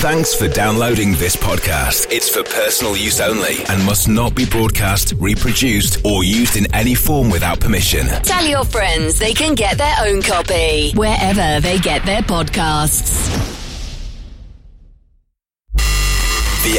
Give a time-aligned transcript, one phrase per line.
[0.00, 2.12] Thanks for downloading this podcast.
[2.12, 6.94] It's for personal use only and must not be broadcast, reproduced, or used in any
[6.94, 8.06] form without permission.
[8.22, 13.24] Tell your friends they can get their own copy wherever they get their podcasts.
[15.74, 16.78] The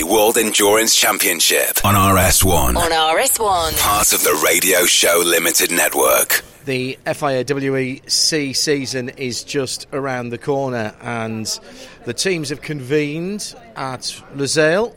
[0.00, 2.76] FIA World Endurance Championship on RS1.
[2.76, 3.80] On RS1.
[3.80, 6.44] Part of the Radio Show Limited Network.
[6.64, 11.46] The FIA WEC season is just around the corner, and
[12.06, 14.00] the teams have convened at
[14.34, 14.94] Lusail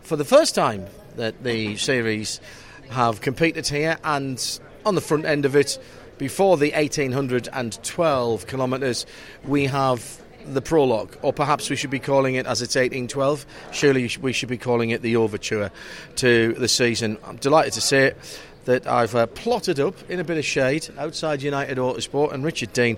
[0.00, 2.40] for the first time that the series
[2.88, 5.78] have competed here, and on the front end of it,
[6.16, 9.04] before the 1812 kilometres,
[9.44, 13.44] we have the prologue, or perhaps we should be calling it as it's 1812.
[13.70, 15.70] Surely we should be calling it the overture
[16.16, 17.18] to the season.
[17.24, 18.16] I'm delighted to say it
[18.64, 22.72] that I've uh, plotted up in a bit of shade outside United Autosport, and Richard
[22.72, 22.96] Dean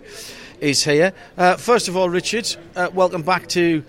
[0.60, 1.12] is here.
[1.36, 3.84] Uh, first of all, Richard, uh, welcome back to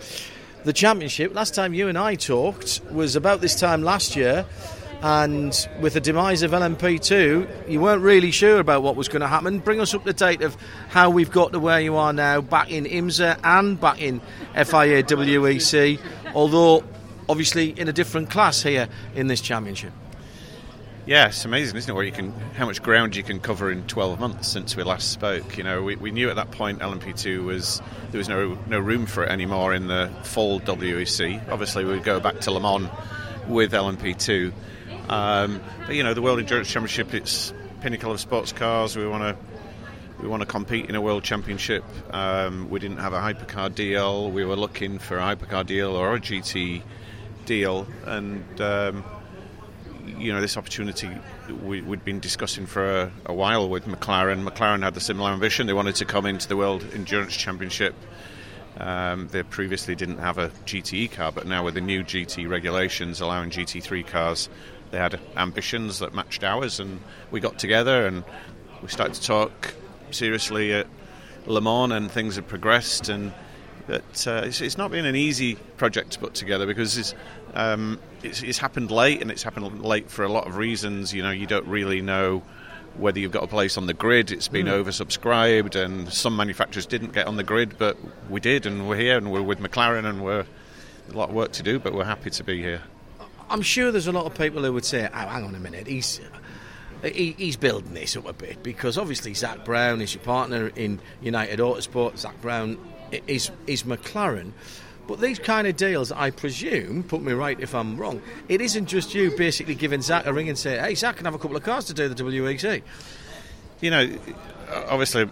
[0.63, 1.33] the championship.
[1.33, 4.45] Last time you and I talked was about this time last year.
[5.01, 9.27] And with the demise of LMP2, you weren't really sure about what was going to
[9.27, 9.59] happen.
[9.59, 10.57] Bring us up to date of
[10.89, 14.19] how we've got to where you are now, back in IMSA and back in
[14.55, 15.99] FIA WEC,
[16.33, 16.83] although
[17.29, 19.91] obviously in a different class here in this championship.
[21.07, 21.93] Yeah, it's amazing, isn't it?
[21.93, 25.11] Where you can, how much ground you can cover in 12 months since we last
[25.11, 25.55] spoke.
[25.55, 29.05] You know, we, we knew at that point LMP2 was there was no no room
[29.05, 31.47] for it anymore in the full WEC.
[31.51, 32.89] Obviously, we'd go back to Le Mans
[33.47, 34.51] with LMP2,
[35.07, 38.97] um, but you know, the World Endurance Championship, it's pinnacle of sports cars.
[38.97, 41.83] We want to we want to compete in a world championship.
[42.15, 44.31] Um, we didn't have a hypercar deal.
[44.31, 46.81] We were looking for a hypercar deal or a GT
[47.45, 49.03] deal, and um,
[50.17, 51.09] you know, this opportunity
[51.63, 54.47] we, had been discussing for a, a, while with McLaren.
[54.47, 55.67] McLaren had the similar ambition.
[55.67, 57.95] They wanted to come into the World Endurance Championship.
[58.77, 63.21] Um, they previously didn't have a GTE car, but now with the new GT regulations
[63.21, 64.49] allowing GT3 cars,
[64.91, 66.79] they had ambitions that matched ours.
[66.79, 66.99] And
[67.31, 68.23] we got together and
[68.81, 69.73] we started to talk
[70.11, 70.87] seriously at
[71.45, 73.09] Le Mans, and things have progressed.
[73.09, 73.33] And
[73.87, 77.13] that uh, it's, it's, not been an easy project to put together because it's,
[77.55, 81.13] um, it's, it's, happened late and it's happened late for a lot of reasons.
[81.13, 82.43] You know, you don't really know
[82.97, 84.31] whether you've got a place on the grid.
[84.31, 84.83] It's been mm.
[84.83, 87.97] oversubscribed, and some manufacturers didn't get on the grid, but
[88.29, 90.45] we did, and we're here, and we're with McLaren, and we're
[91.09, 92.81] a lot of work to do, but we're happy to be here.
[93.49, 95.87] I'm sure there's a lot of people who would say, "Oh, hang on a minute,
[95.87, 96.21] he's."
[97.03, 100.99] He, he's building this up a bit because obviously Zak Brown is your partner in
[101.21, 102.17] United Autosport.
[102.17, 102.79] Zak Brown
[103.27, 104.53] is is McLaren.
[105.07, 108.87] But these kind of deals, I presume, put me right if I'm wrong, it isn't
[108.87, 111.57] just you basically giving Zak a ring and say, hey, Zak, can have a couple
[111.57, 112.81] of cars to do the WEC?
[113.81, 114.17] You know,
[114.87, 115.27] obviously,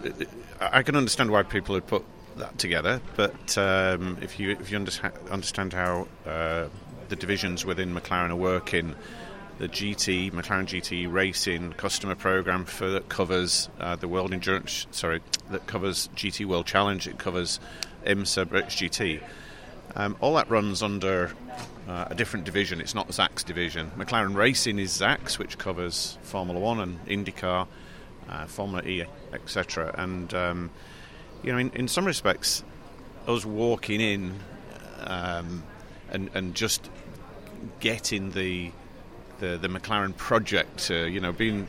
[0.60, 2.04] I can understand why people would put
[2.36, 6.66] that together, but um, if you if you understand how uh,
[7.08, 8.94] the divisions within McLaren are working,
[9.58, 15.20] the GT, McLaren GT Racing customer program for that covers uh, the World Endurance, sorry,
[15.50, 17.60] that covers GT World Challenge, it covers
[18.04, 19.22] IMSA British GT.
[19.96, 21.32] Um, all that runs under
[21.88, 22.80] uh, a different division.
[22.80, 23.92] It's not Zak's division.
[23.96, 27.66] McLaren Racing is Zak's, which covers Formula One and IndyCar,
[28.28, 29.94] uh, Formula E, etc.
[29.96, 30.70] And um,
[31.42, 32.64] you know, in, in, some respects,
[33.28, 34.34] us walking in
[35.00, 35.62] um,
[36.10, 36.90] and and just
[37.80, 38.72] getting the
[39.38, 41.68] the, the McLaren project, uh, you know, being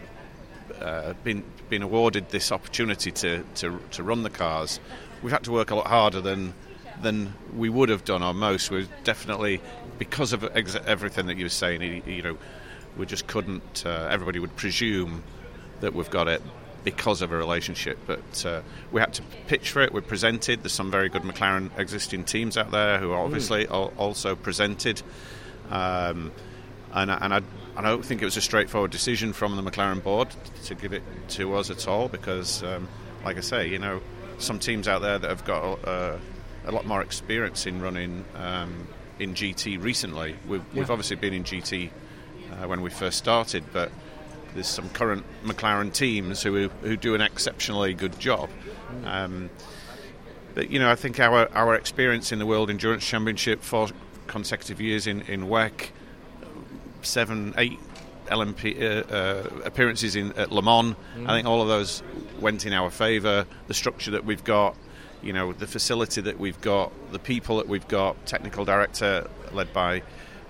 [0.82, 1.44] uh, been
[1.82, 4.80] awarded this opportunity to, to to run the cars,
[5.22, 6.54] we've had to work a lot harder than
[7.02, 8.72] than we would have done or most.
[8.72, 9.62] We definitely
[9.98, 12.38] because of ex- everything that you were saying, you know,
[12.98, 13.84] we just couldn't.
[13.86, 15.24] Uh, everybody would presume
[15.82, 16.42] that we've got it
[16.84, 18.62] because of a relationship, but uh,
[18.92, 19.92] we had to pitch for it.
[19.92, 20.64] We presented.
[20.64, 23.92] There's some very good McLaren existing teams out there who obviously mm.
[23.98, 25.02] also presented.
[25.70, 26.32] Um,
[26.94, 27.42] and, and I,
[27.76, 30.30] I, don't think it was a straightforward decision from the McLaren board
[30.66, 32.88] to give it to us at all because, um,
[33.26, 34.00] like I say, you know,
[34.38, 36.18] some teams out there that have got uh,
[36.66, 38.88] a lot more experience in running um,
[39.20, 40.36] in GT recently.
[40.48, 40.80] We've, yeah.
[40.80, 41.90] we've, obviously been in GT
[42.52, 43.92] uh, when we first started, but
[44.54, 48.50] there's some current McLaren teams who who do an exceptionally good job.
[49.06, 49.50] Um,
[50.54, 53.90] but you know, I think our our experience in the World Endurance Championship, four
[54.28, 55.90] consecutive years in in WEC
[57.06, 57.80] seven, eight
[58.28, 60.96] LMP uh, uh, appearances in at Le Mans.
[61.18, 61.30] Mm.
[61.30, 62.02] I think all of those
[62.40, 63.46] went in our favour.
[63.68, 64.76] The structure that we've got,
[65.26, 69.74] you know, the facility that we've got, the people that we've got, technical director led
[69.74, 70.04] by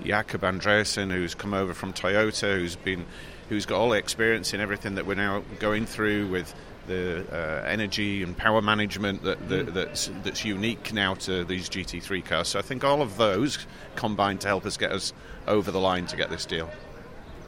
[0.04, 3.06] Jakob Andreasen, who's come over from Toyota, who's been,
[3.48, 6.54] who's got all the experience in everything that we're now going through with
[6.88, 12.24] the uh, energy and power management that, that, that's that's unique now to these GT3
[12.24, 12.50] cars.
[12.50, 15.14] So I think all of those combined to help us get us
[15.48, 16.70] over the line to get this deal.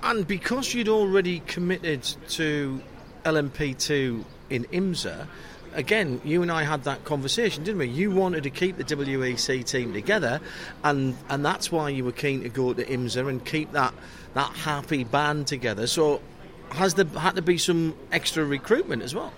[0.01, 2.81] And because you'd already committed to
[3.25, 5.27] LMP2 in IMSA,
[5.77, 7.87] again, you and I had that conversation, didn't we?
[7.87, 10.41] You wanted to keep the WEC team together,
[10.83, 13.93] and and that's why you were keen to go to IMSA and keep that
[14.33, 15.87] that happy band together.
[15.87, 16.21] So
[16.71, 19.31] has there had to be some extra recruitment as well?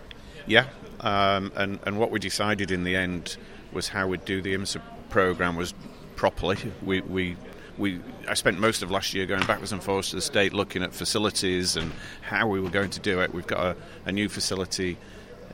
[0.47, 0.65] Yeah,
[1.01, 3.37] um, and and what we decided in the end
[3.71, 5.75] was how we'd do the IMSA program was
[6.15, 6.57] properly.
[6.81, 7.37] We we.
[7.77, 10.83] We, I spent most of last year going backwards and forwards to the state looking
[10.83, 13.33] at facilities and how we were going to do it.
[13.33, 14.97] We've got a, a new facility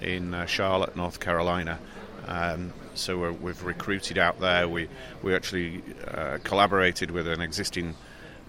[0.01, 1.79] in uh, Charlotte, North Carolina.
[2.27, 4.67] Um, so we have recruited out there.
[4.67, 4.87] We
[5.21, 7.95] we actually uh, collaborated with an existing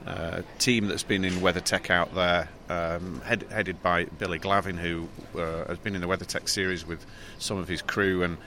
[0.07, 5.09] uh, team that's been in WeatherTech out there, um, head, headed by Billy Glavin, who
[5.39, 7.05] uh, has been in the WeatherTech series with
[7.39, 8.39] some of his crew, and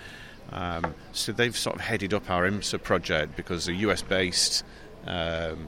[0.51, 4.63] um, so they've sort of headed up our IMSA project because they're US based.
[5.05, 5.67] Um,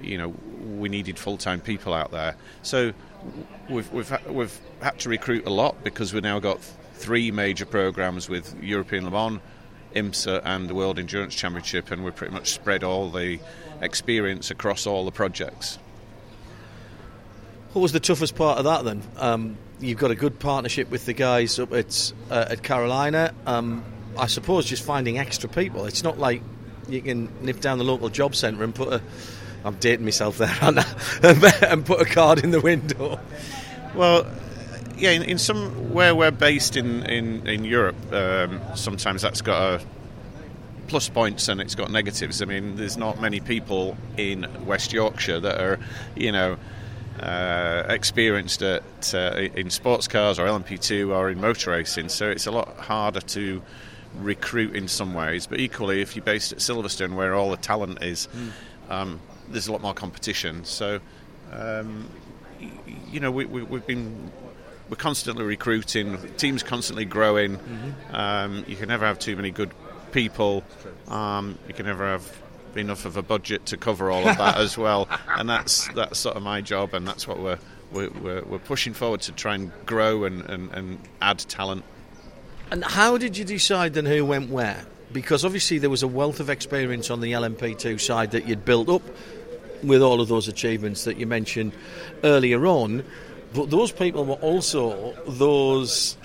[0.00, 0.34] you know,
[0.78, 2.92] we needed full time people out there, so
[3.68, 6.60] we've we've we've had to recruit a lot because we've now got
[6.94, 9.40] three major programs with European Le Mans,
[9.94, 13.38] IMSA, and the World Endurance Championship, and we've pretty much spread all the
[13.80, 15.78] experience across all the projects.
[17.72, 19.02] What was the toughest part of that then?
[19.16, 23.34] Um, you've got a good partnership with the guys up at uh, at Carolina.
[23.46, 23.84] Um,
[24.16, 25.86] I suppose just finding extra people.
[25.86, 26.42] It's not like
[26.88, 29.02] you can nip down the local job centre and put a.
[29.64, 30.56] I'm dating myself there,
[31.22, 33.20] and put a card in the window.
[33.94, 34.26] Well,
[34.96, 39.80] yeah, in, in some where we're based in in in Europe, um, sometimes that's got
[39.80, 39.84] a
[40.92, 42.42] plus points and it's got negatives.
[42.42, 45.78] I mean, there's not many people in West Yorkshire that are,
[46.14, 46.58] you know,
[47.18, 52.46] uh, experienced at uh, in sports cars or LMP2 or in motor racing, so it's
[52.46, 53.62] a lot harder to
[54.18, 55.46] recruit in some ways.
[55.46, 58.50] But equally, if you're based at Silverstone, where all the talent is, mm.
[58.92, 60.64] um, there's a lot more competition.
[60.64, 61.00] So,
[61.52, 62.08] um,
[63.10, 64.30] you know, we, have we, been
[64.88, 67.56] we're constantly recruiting, teams constantly growing.
[67.56, 68.14] Mm-hmm.
[68.14, 69.70] Um, you can never have too many good
[70.12, 70.64] people.
[71.08, 72.42] Um, you can never have
[72.74, 76.36] enough of a budget to cover all of that as well, and that's that's sort
[76.36, 77.58] of my job, and that's what we're
[77.92, 81.84] we're, we're pushing forward to try and grow and, and, and add talent.
[82.70, 84.84] And how did you decide then who went where?
[85.12, 88.88] Because obviously there was a wealth of experience on the LMP2 side that you'd built
[88.88, 89.02] up
[89.82, 91.72] with all of those achievements that you mentioned
[92.24, 93.04] earlier on.
[93.54, 96.16] But those people were also those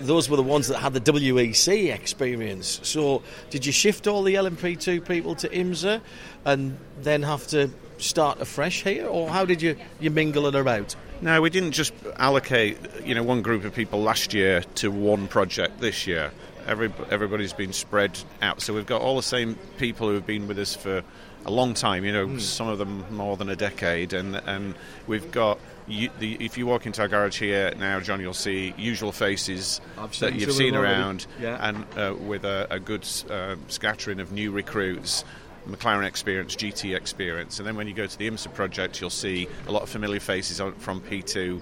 [0.00, 2.80] those were the ones that had the WEC experience.
[2.82, 6.00] So did you shift all the LMP2 people to IMSA
[6.46, 10.96] and then have to start afresh here, or how did you you mingle it about?
[11.20, 15.28] No, we didn't just allocate you know one group of people last year to one
[15.28, 16.32] project this year.
[16.70, 20.46] Every, everybody's been spread out, so we've got all the same people who have been
[20.46, 21.02] with us for
[21.44, 22.04] a long time.
[22.04, 22.40] You know, mm.
[22.40, 24.76] some of them more than a decade, and and
[25.08, 25.58] we've got
[25.88, 29.80] you, the, if you walk into our garage here now, John, you'll see usual faces
[30.20, 31.58] that you've seen around, yeah.
[31.68, 35.24] and uh, with a, a good uh, scattering of new recruits.
[35.68, 39.46] McLaren experience, GT experience, and then when you go to the IMSA project, you'll see
[39.66, 41.60] a lot of familiar faces from P2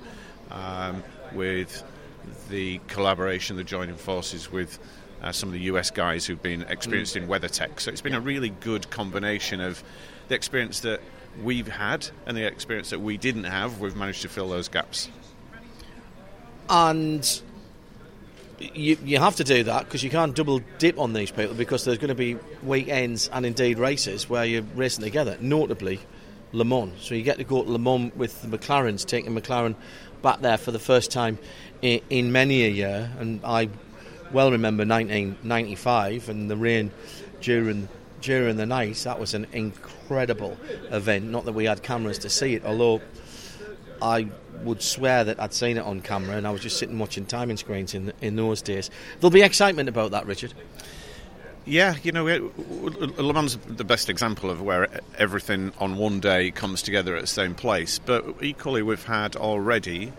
[0.52, 1.02] um,
[1.32, 1.82] with
[2.48, 4.78] the collaboration, the joining forces with
[5.22, 7.22] uh, some of the US guys who've been experienced mm.
[7.22, 7.80] in WeatherTech.
[7.80, 9.82] So it's been a really good combination of
[10.28, 11.00] the experience that
[11.42, 15.08] we've had and the experience that we didn't have, we've managed to fill those gaps.
[16.68, 17.42] And
[18.58, 21.84] you, you have to do that because you can't double dip on these people because
[21.84, 26.00] there's going to be weekends and indeed races where you're racing together, notably
[26.52, 26.92] Le Mans.
[27.00, 29.74] So you get to go to Le Mans with the McLarens, taking McLaren
[30.22, 31.38] back there for the first time
[31.82, 33.10] in, in many a year.
[33.18, 33.68] And I
[34.32, 36.90] well remember 1995 and the rain
[37.40, 37.88] during
[38.20, 38.96] during the night.
[38.96, 40.56] That was an incredible
[40.90, 41.26] event.
[41.26, 43.00] Not that we had cameras to see it, although
[44.02, 44.28] I
[44.64, 47.56] would swear that I'd seen it on camera and I was just sitting watching timing
[47.56, 48.90] screens in, in those days.
[49.20, 50.52] There'll be excitement about that, Richard.
[51.64, 56.80] Yeah, you know, Le Mans the best example of where everything on one day comes
[56.80, 57.98] together at the same place.
[57.98, 60.12] But equally, we've had already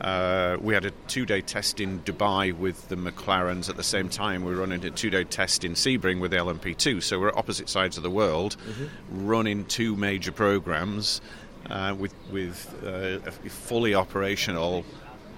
[0.00, 4.44] uh, we had a two-day test in Dubai with the McLarens at the same time.
[4.44, 7.02] We were running a two-day test in Sebring with the LMP2.
[7.02, 9.26] So we're at opposite sides of the world, mm-hmm.
[9.26, 11.20] running two major programs
[11.70, 14.84] uh, with with uh, fully operational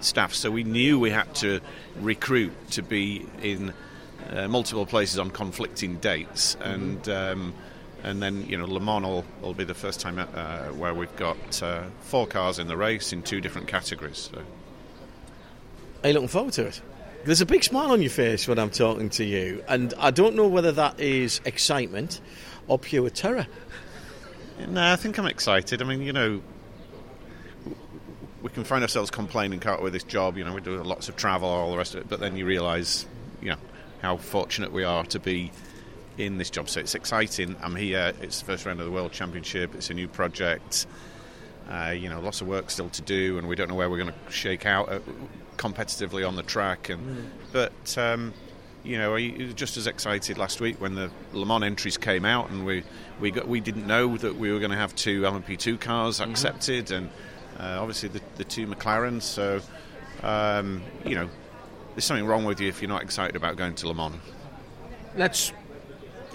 [0.00, 0.34] staff.
[0.34, 1.60] So we knew we had to
[2.00, 3.72] recruit to be in
[4.30, 6.72] uh, multiple places on conflicting dates, mm-hmm.
[6.72, 7.08] and.
[7.08, 7.54] Um,
[8.02, 11.14] and then you know Le Mans will, will be the first time uh, where we've
[11.16, 14.30] got uh, four cars in the race in two different categories.
[14.32, 14.42] So.
[16.02, 16.80] Are you looking forward to it?
[17.24, 20.36] There's a big smile on your face when I'm talking to you, and I don't
[20.36, 22.20] know whether that is excitement
[22.68, 23.46] or pure terror.
[24.68, 25.82] No, I think I'm excited.
[25.82, 26.40] I mean, you know,
[28.42, 30.36] we can find ourselves complaining, can't we, with this job?
[30.36, 32.46] You know, we do lots of travel, all the rest of it, but then you
[32.46, 33.06] realise,
[33.42, 33.56] you know,
[34.00, 35.50] how fortunate we are to be
[36.18, 36.68] in this job.
[36.68, 37.56] So it's exciting.
[37.62, 38.12] I'm here.
[38.20, 39.74] It's the first round of the World Championship.
[39.74, 40.86] It's a new project.
[41.70, 43.98] Uh, you know, lots of work still to do, and we don't know where we're
[43.98, 45.00] going to shake out uh,
[45.56, 46.88] competitively on the track.
[46.88, 47.24] And mm.
[47.52, 48.32] but um,
[48.82, 52.24] you know, I was just as excited last week when the Le Mans entries came
[52.24, 52.84] out, and we
[53.20, 56.30] we got we didn't know that we were going to have two LMP2 cars mm-hmm.
[56.30, 57.10] accepted, and
[57.60, 59.22] uh, obviously the, the two McLarens.
[59.22, 59.60] So
[60.22, 61.28] um, you know,
[61.94, 64.16] there's something wrong with you if you're not excited about going to Le Mans.
[65.16, 65.52] Let's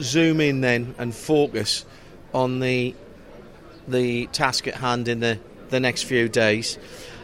[0.02, 1.86] zoom in then and focus
[2.34, 2.96] on the
[3.88, 6.78] the task at hand in the, the next few days.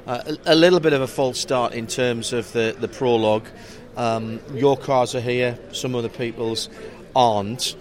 [0.05, 3.45] Uh, a, a, little bit of a false start in terms of the, the prologue.
[3.95, 6.69] Um, your cars are here, some other people's
[7.15, 7.75] aren't.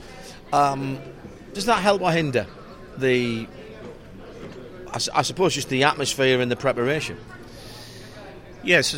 [0.52, 0.98] Um,
[1.54, 2.46] does that help or hinder
[2.96, 3.46] the,
[4.88, 7.18] I, I, suppose, just the atmosphere and the preparation?
[8.62, 8.94] Yes,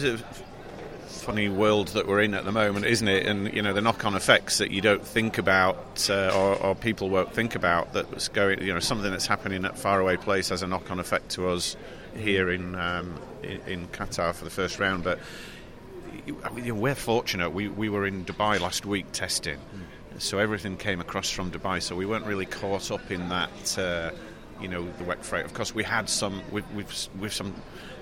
[1.21, 3.27] funny world that we're in at the moment, isn't it?
[3.27, 7.11] And you know the knock-on effects that you don't think about, uh, or, or, people
[7.11, 7.93] won't think about.
[7.93, 11.49] That's going, you know, something that's happening at faraway place has a knock-on effect to
[11.49, 11.77] us
[12.17, 15.05] here in um, in, Qatar for the first round.
[15.05, 15.19] But
[16.27, 17.51] you know, we're fortunate.
[17.51, 19.59] We we were in Dubai last week testing,
[20.19, 21.83] so everything came across from Dubai.
[21.83, 23.79] So we weren't really caught up in that.
[23.79, 24.11] Uh,
[24.61, 25.45] you know the wet freight.
[25.45, 27.55] Of course, we had some with with, with some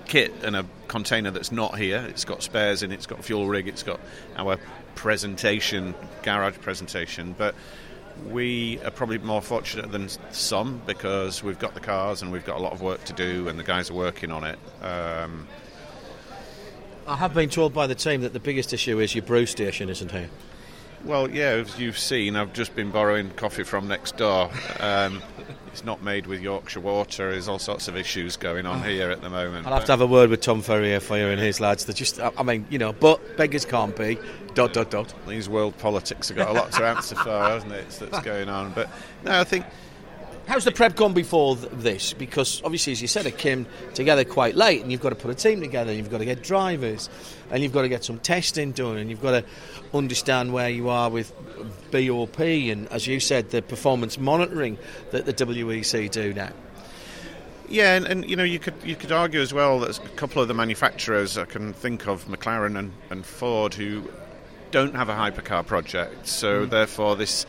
[0.09, 2.05] kit and a container that's not here.
[2.09, 3.99] It's got spares in it, it's got fuel rig, it's got
[4.35, 4.57] our
[4.95, 7.33] presentation, garage presentation.
[7.37, 7.55] But
[8.27, 12.57] we are probably more fortunate than some because we've got the cars and we've got
[12.57, 14.59] a lot of work to do, and the guys are working on it.
[14.81, 15.47] Um,
[17.07, 19.89] I have been told by the team that the biggest issue is your brew station
[19.89, 20.29] isn't here.
[21.05, 24.51] Well, yeah, as you've seen, I've just been borrowing coffee from next door.
[24.79, 25.21] Um,
[25.71, 27.31] it's not made with Yorkshire water.
[27.31, 28.83] There's all sorts of issues going on oh.
[28.83, 29.67] here at the moment.
[29.67, 31.85] I'll have to have a word with Tom Ferrier for you and his lads.
[31.85, 34.17] They're just, I mean, you know, but beggars can't be.
[34.55, 35.13] Dot dot dot.
[35.27, 37.89] These world politics have got a lot to answer for, hasn't it?
[37.91, 38.71] That's going on.
[38.71, 38.89] But
[39.23, 39.65] no, I think
[40.49, 42.13] How's the prep gone before this?
[42.13, 45.29] Because obviously, as you said, it came together quite late, and you've got to put
[45.29, 47.07] a team together, and you've got to get drivers,
[47.51, 49.45] and you've got to get some testing done, and you've got to
[49.93, 51.31] understand where you are with
[51.91, 54.79] BOP, and as you said, the performance monitoring
[55.11, 56.49] that the WEC do now.
[57.67, 60.41] Yeah, and, and, you know you could you could argue as well that a couple
[60.41, 64.09] of the manufacturers I can think of McLaren and, and Ford who
[64.71, 66.69] don't have a hypercar project, so mm.
[66.71, 67.45] therefore this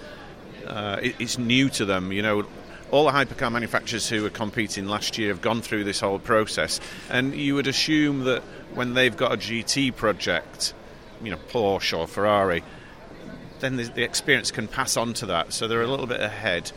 [0.66, 2.12] uh, it, it's new to them.
[2.12, 2.47] You know,
[2.90, 6.80] all the hypercar manufacturers who were competing last year have gone through this whole process,
[7.09, 8.42] and you would assume that
[8.75, 10.75] when they've got a GT project,
[11.23, 12.62] you know, Porsche or Ferrari,
[13.61, 16.73] then the, the experience can pass on to that, so they're a little bit ahead.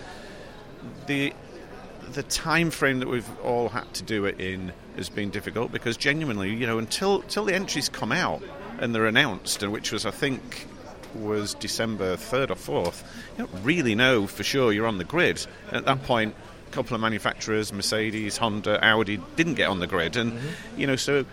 [1.08, 1.34] The
[2.12, 5.98] the time frame that we've all had to do it in has been difficult because
[5.98, 8.44] genuinely, you know, until until the entries come out
[8.80, 10.68] and they're announced, and which was I think
[11.16, 13.04] was December 3rd or 4th,
[13.38, 15.46] you don't really know for sure you're on the grid.
[15.72, 16.36] At that point,
[16.68, 20.16] a couple of manufacturers, Mercedes, Honda, Audi, didn't get on the grid.
[20.16, 20.80] And, mm-hmm.
[20.80, 21.26] you know, so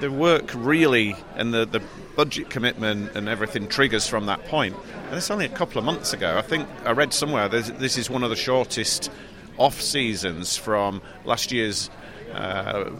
[0.00, 1.82] the work really and the, the
[2.16, 4.76] budget commitment and everything triggers from that point.
[5.06, 6.36] And it's only a couple of months ago.
[6.36, 9.10] I think I read somewhere this is one of the shortest
[9.56, 11.90] off seasons from last year's
[12.32, 12.90] uh,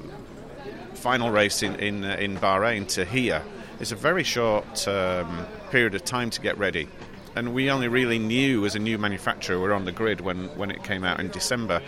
[0.95, 3.43] final race in, in, uh, in Bahrain to here.
[3.81, 6.89] It's a very short um, period of time to get ready.
[7.37, 10.73] And we only really knew as a new manufacturer we're on the grid when, when
[10.73, 11.81] it came out in December.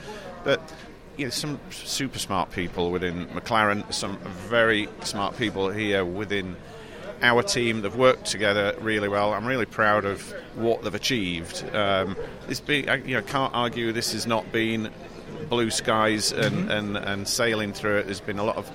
[0.44, 0.60] But
[1.16, 4.18] you know, some super smart people within McLaren, some
[4.48, 6.54] very smart people here within
[7.22, 7.82] our team.
[7.82, 9.34] They've worked together really well.
[9.34, 10.22] I'm really proud of
[10.54, 11.68] what they've achieved.
[11.74, 12.16] Um,
[12.46, 14.90] this be, I, you know, can't argue this has not been
[15.48, 16.70] blue skies and, mm-hmm.
[16.70, 18.06] and, and sailing through it.
[18.06, 18.70] There's been a lot of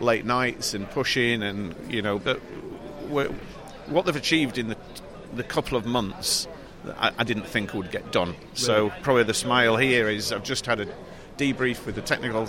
[0.00, 2.38] late nights and pushing, and you know, but
[3.86, 4.76] what they've achieved in the,
[5.34, 6.46] the couple of months,
[6.98, 8.28] I, I didn't think would get done.
[8.30, 8.54] Really?
[8.54, 10.86] So probably the smile here is I've just had a
[11.36, 12.48] debrief with the technical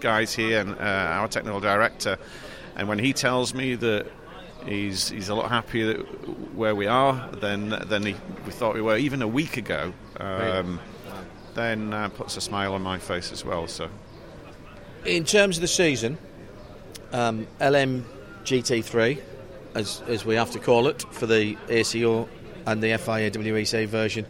[0.00, 2.18] guys here and uh, our technical director,
[2.76, 4.06] and when he tells me that
[4.66, 5.94] he's he's a lot happier
[6.54, 9.92] where we are than than he, we thought we were even a week ago.
[10.18, 10.80] Um,
[11.54, 13.66] Then uh, puts a smile on my face as well.
[13.66, 13.88] So,
[15.04, 16.16] in terms of the season,
[17.12, 18.04] um, LM
[18.44, 19.20] GT3
[19.74, 22.28] as, as we have to call it, for the ACO
[22.66, 24.26] and the FIA WEC version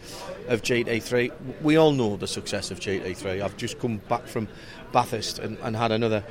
[0.49, 1.33] of GT3.
[1.63, 3.43] We all know the success of GT3.
[3.43, 4.49] I've just come back from
[4.93, 6.25] Bathurst and, and had another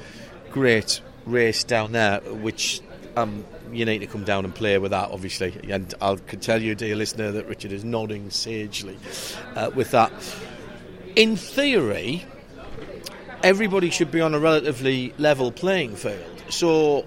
[0.51, 2.81] great race down there, which
[3.15, 5.53] um, you need to come down and play with that, obviously.
[5.69, 8.97] And I can tell you, dear listener, that Richard is nodding sagely
[9.55, 10.11] uh, with that.
[11.15, 12.23] In theory,
[13.43, 16.36] everybody should be on a relatively level playing field.
[16.49, 17.05] So,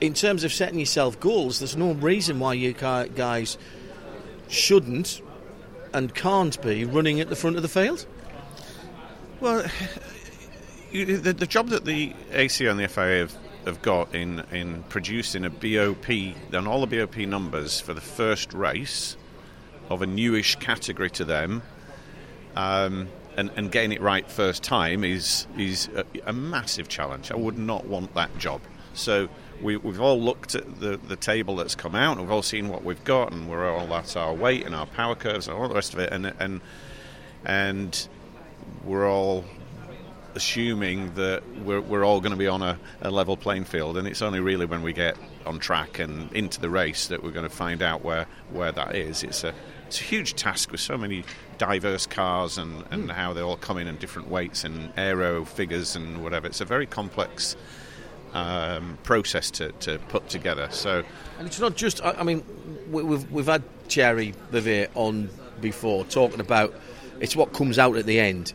[0.00, 3.58] in terms of setting yourself goals, there's no reason why you guys
[4.48, 5.20] shouldn't
[5.92, 8.06] and can't be running at the front of the field.
[9.40, 9.64] Well,
[10.92, 15.44] the, the job that the ACO and the FIA have, have got in, in producing
[15.44, 16.08] a BOP,
[16.54, 19.16] on all the BOP numbers for the first race
[19.88, 21.62] of a newish category to them,
[22.56, 27.30] um, and, and, getting it right first time is is a, a, massive challenge.
[27.30, 28.60] I would not want that job.
[28.94, 29.28] So
[29.62, 32.68] we, have all looked at the, the table that's come out, and we've all seen
[32.68, 35.68] what we've got, and we're all at our weight and our power curves and all
[35.68, 36.60] the rest of it, and and
[37.44, 38.08] and
[38.84, 39.44] we're all
[40.34, 44.08] assuming that we're, we're all going to be on a, a, level playing field, and
[44.08, 45.16] it's only really when we get
[45.46, 48.94] on track and into the race that we're going to find out where, where that
[48.94, 49.22] is.
[49.22, 49.54] It's a
[49.88, 51.24] it's a huge task with so many
[51.56, 53.10] diverse cars and, and mm.
[53.10, 56.46] how they all come in in different weights and aero figures and whatever.
[56.46, 57.56] It's a very complex
[58.34, 60.68] um, process to, to put together.
[60.70, 61.04] So,
[61.38, 62.04] and it's not just.
[62.04, 62.44] I, I mean,
[62.90, 65.30] we've we've had Thierry Bouvet on
[65.62, 66.74] before talking about
[67.18, 68.52] it's what comes out at the end.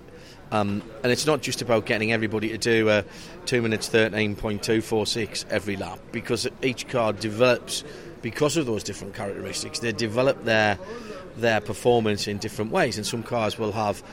[0.52, 3.04] Um, and it's not just about getting everybody to do a
[3.48, 7.84] 2 minutes 13.246 every lap because each car develops
[8.22, 9.80] because of those different characteristics.
[9.80, 10.78] They develop their
[11.38, 14.04] their performance in different ways, and some cars will have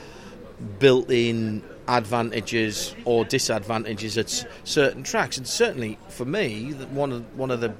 [0.78, 5.38] built-in advantages or disadvantages at certain tracks.
[5.38, 7.74] And certainly, for me, one of one of the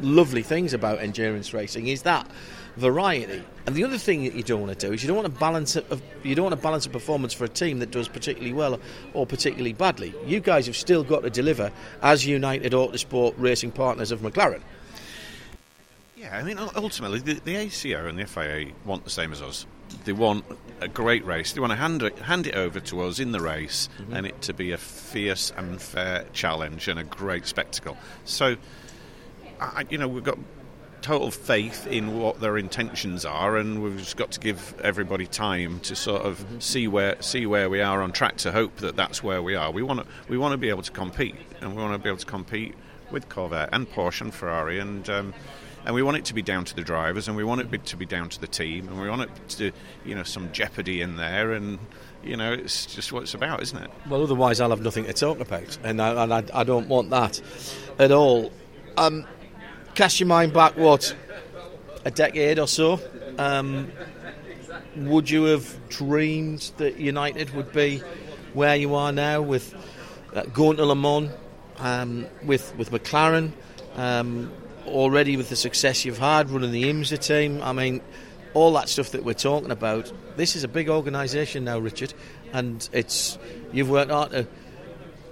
[0.00, 2.30] lovely things about endurance racing is that
[2.76, 3.42] variety.
[3.66, 5.40] And the other thing that you don't want to do is you don't want to
[5.40, 5.84] balance a,
[6.22, 8.78] you don't want to balance a performance for a team that does particularly well
[9.14, 10.14] or particularly badly.
[10.26, 14.62] You guys have still got to deliver as United Autosport racing partners of McLaren.
[16.26, 19.64] Yeah, I mean, ultimately, the, the ACO and the FIA want the same as us.
[20.04, 20.44] They want
[20.80, 21.52] a great race.
[21.52, 24.12] They want to hand it, hand it over to us in the race mm-hmm.
[24.12, 27.96] and it to be a fierce and fair challenge and a great spectacle.
[28.24, 28.56] So,
[29.60, 30.38] I, you know, we've got
[31.00, 35.78] total faith in what their intentions are, and we've just got to give everybody time
[35.80, 36.58] to sort of mm-hmm.
[36.58, 39.70] see where see where we are on track to hope that that's where we are.
[39.70, 42.08] We want to we want to be able to compete, and we want to be
[42.08, 42.74] able to compete
[43.12, 45.34] with Corvette and Porsche and Ferrari, and um,
[45.86, 47.96] and we want it to be down to the drivers, and we want it to
[47.96, 49.72] be down to the team, and we want it to
[50.04, 51.78] you know some jeopardy in there, and
[52.24, 53.90] you know it's just what it's about, isn't it?
[54.10, 57.10] Well, otherwise I'll have nothing to talk about, and I, and I, I don't want
[57.10, 57.40] that
[58.00, 58.52] at all.
[58.96, 59.24] Um,
[59.94, 61.14] cast your mind back, what,
[62.04, 63.00] a decade or so?
[63.38, 63.92] Um,
[64.96, 67.98] would you have dreamed that United would be
[68.54, 69.74] where you are now with
[70.34, 71.30] uh, going to Le Mans,
[71.78, 73.52] um, with, with McLaren,
[73.94, 74.50] um,
[74.86, 77.62] already with the success you've had running the IMSA team?
[77.62, 78.00] I mean,
[78.54, 80.10] all that stuff that we're talking about.
[80.36, 82.14] This is a big organisation now, Richard,
[82.52, 83.38] and it's
[83.72, 84.46] you've worked hard to,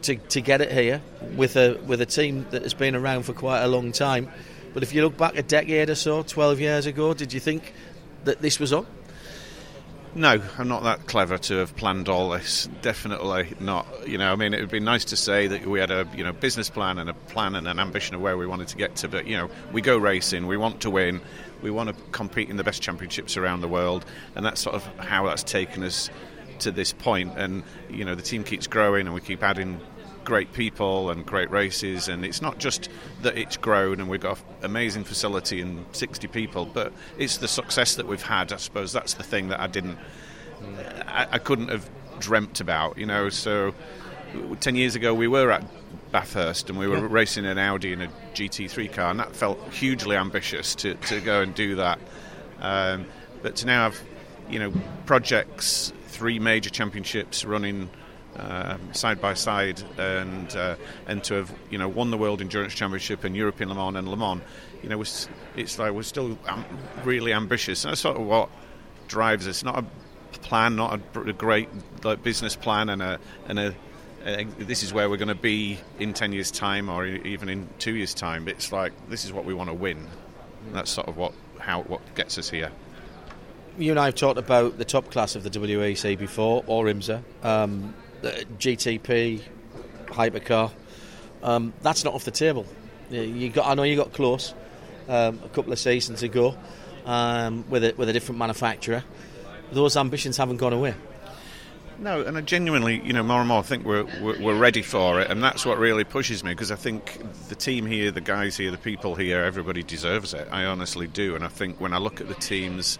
[0.02, 1.00] to, to get it here
[1.34, 4.30] with a with a team that has been around for quite a long time.
[4.74, 7.72] But if you look back a decade or so, 12 years ago, did you think
[8.24, 8.86] that this was on?
[10.16, 12.68] No, I'm not that clever to have planned all this.
[12.82, 14.08] Definitely not.
[14.08, 16.22] You know, I mean, it would be nice to say that we had a you
[16.22, 18.94] know business plan and a plan and an ambition of where we wanted to get
[18.96, 19.08] to.
[19.08, 20.46] But you know, we go racing.
[20.46, 21.20] We want to win.
[21.62, 24.04] We want to compete in the best championships around the world,
[24.36, 26.10] and that's sort of how that's taken us
[26.60, 27.32] to this point.
[27.36, 29.80] And you know, the team keeps growing, and we keep adding
[30.24, 32.08] great people and great races.
[32.08, 32.88] And it's not just
[33.22, 37.48] that it's grown and we've got an amazing facility and 60 people, but it's the
[37.48, 38.52] success that we've had.
[38.52, 39.98] I suppose that's the thing that I didn't,
[41.06, 43.28] I, I couldn't have dreamt about, you know.
[43.28, 43.74] So
[44.60, 45.64] 10 years ago, we were at
[46.10, 47.08] Bathurst and we were yeah.
[47.10, 51.42] racing an Audi in a GT3 car, and that felt hugely ambitious to, to go
[51.42, 51.98] and do that.
[52.60, 53.06] Um,
[53.42, 54.00] but to now have,
[54.48, 54.72] you know,
[55.06, 57.90] projects, three major championships running
[58.38, 62.74] um, side by side and uh, and to have you know won the World Endurance
[62.74, 64.42] Championship and European Le Mans and Le Mans,
[64.82, 66.64] you know, it's like we're still um,
[67.04, 67.84] really ambitious.
[67.84, 68.50] And that's sort of what
[69.08, 69.64] drives us.
[69.64, 71.68] Not a plan, not a, a great
[72.02, 73.74] like, business plan, and a and a,
[74.58, 77.94] this is where we're going to be in ten years' time or even in two
[77.94, 78.48] years' time.
[78.48, 80.06] It's like this is what we want to win.
[80.72, 82.70] That's sort of what how what gets us here
[83.76, 87.22] you and I have talked about the top class of the WEC before, or IMSA.
[87.42, 87.94] Um,
[88.30, 89.42] GTP,
[90.06, 90.72] hypercar.
[91.42, 92.66] Um, that's not off the table.
[93.10, 94.54] You got, I know you got close
[95.08, 96.56] um, a couple of seasons ago
[97.04, 99.04] um, with a, with a different manufacturer.
[99.72, 100.94] Those ambitions haven't gone away.
[101.98, 104.82] No, and I genuinely, you know, more and more I think we're, we're, we're ready
[104.82, 108.20] for it, and that's what really pushes me because I think the team here, the
[108.20, 110.48] guys here, the people here, everybody deserves it.
[110.50, 112.98] I honestly do, and I think when I look at the teams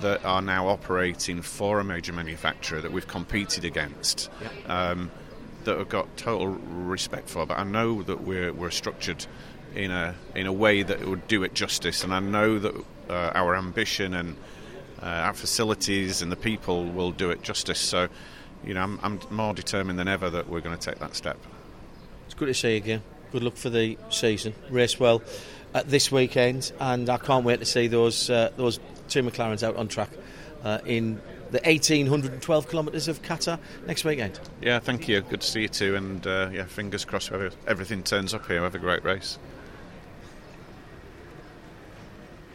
[0.00, 4.30] that are now operating for a major manufacturer that we've competed against,
[4.66, 5.10] um,
[5.64, 9.26] that have got total respect for, but I know that we're, we're structured
[9.74, 12.74] in a in a way that would do it justice, and I know that
[13.08, 14.36] uh, our ambition and
[15.02, 17.80] uh, our facilities and the people will do it justice.
[17.80, 18.08] So,
[18.64, 21.38] you know, I'm, I'm more determined than ever that we're going to take that step.
[22.26, 23.02] It's good to see you again.
[23.32, 24.54] Good luck for the season.
[24.70, 25.22] Race well
[25.74, 28.78] at this weekend, and I can't wait to see those uh, those
[29.14, 30.10] two McLarens out on track
[30.64, 31.20] uh, in
[31.52, 34.40] the 1812 kilometres of Qatar next weekend.
[34.60, 35.20] Yeah, thank you.
[35.20, 38.60] Good to see you too, and uh, yeah, fingers crossed everything turns up here.
[38.62, 39.38] Have a great race.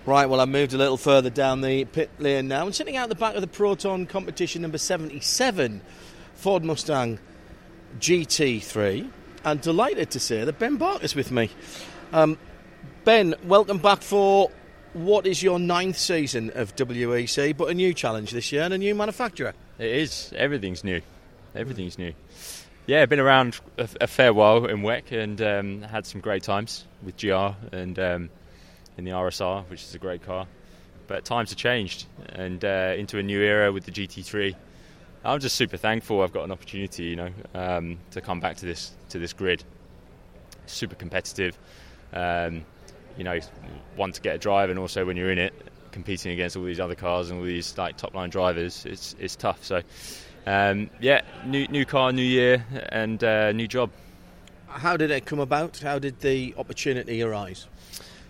[0.06, 3.08] Right, well, I moved a little further down the pit lane now and sitting out
[3.08, 5.82] the back of the Proton competition number 77
[6.34, 7.19] Ford Mustang
[8.00, 9.10] GT3
[9.45, 11.50] and delighted to say that Ben Barker's with me.
[12.12, 12.38] Um,
[13.06, 14.52] ben, welcome back for
[14.93, 18.78] what is your ninth season of WEC, but a new challenge this year and a
[18.78, 19.54] new manufacturer.
[19.78, 20.34] It is.
[20.36, 21.02] Everything's new.
[21.56, 22.13] Everything's new.
[22.86, 26.43] Yeah, I've been around a, a fair while in WEC and um, had some great
[26.43, 28.30] times with GR and um,
[28.97, 30.47] in the RSR, which is a great car.
[31.08, 34.56] But times have changed and uh, into a new era with the GT3.
[35.23, 38.65] I'm just super thankful I've got an opportunity, you know, um, to come back to
[38.65, 39.63] this to this grid.
[40.65, 41.58] Super competitive,
[42.13, 42.63] um,
[43.20, 43.40] you know,
[43.96, 45.54] one to get a drive, and also when you're in it,
[45.92, 49.36] competing against all these other cars and all these like top line drivers, it's it's
[49.36, 49.64] tough.
[49.64, 49.82] So,
[50.48, 53.92] um, yeah, new new car, new year, and uh, new job.
[54.68, 55.78] How did it come about?
[55.80, 57.68] How did the opportunity arise?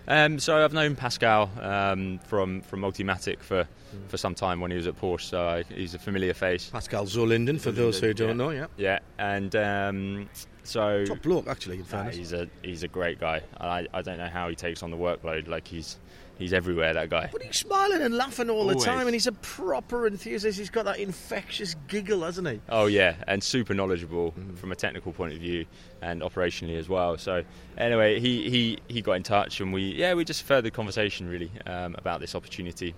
[0.07, 3.67] Um, so I've known Pascal um, from from Multimatic for,
[4.07, 5.21] for some time when he was at Porsche.
[5.21, 6.69] So I, he's a familiar face.
[6.71, 8.33] Pascal Zurlinden, for those who don't yeah.
[8.33, 8.65] know, yeah.
[8.77, 10.29] Yeah, and um,
[10.69, 12.15] so Top bloke, actually, in fairness.
[12.15, 13.41] he's a he's a great guy.
[13.59, 15.47] I I don't know how he takes on the workload.
[15.47, 15.97] Like he's
[16.37, 16.93] he's everywhere.
[16.93, 17.29] That guy.
[17.31, 20.57] But he's smiling and laughing all the time, and he's a proper enthusiast.
[20.57, 22.61] He's got that infectious giggle, hasn't he?
[22.69, 25.65] Oh yeah, and super knowledgeable from a technical point of view
[26.01, 27.17] and operationally as well.
[27.17, 27.43] So
[27.77, 31.51] anyway, he, he, he got in touch and we yeah we just furthered conversation really
[31.65, 32.93] um, about this opportunity,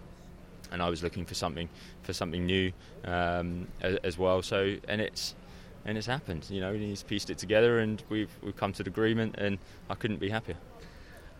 [0.71, 1.67] and I was looking for something
[2.03, 2.71] for something new
[3.05, 4.41] um, as, as well.
[4.41, 5.35] So and it's
[5.85, 6.47] and it's happened.
[6.49, 9.57] You know, he's pieced it together and we've we've come to an agreement, and
[9.89, 10.57] I couldn't be happier.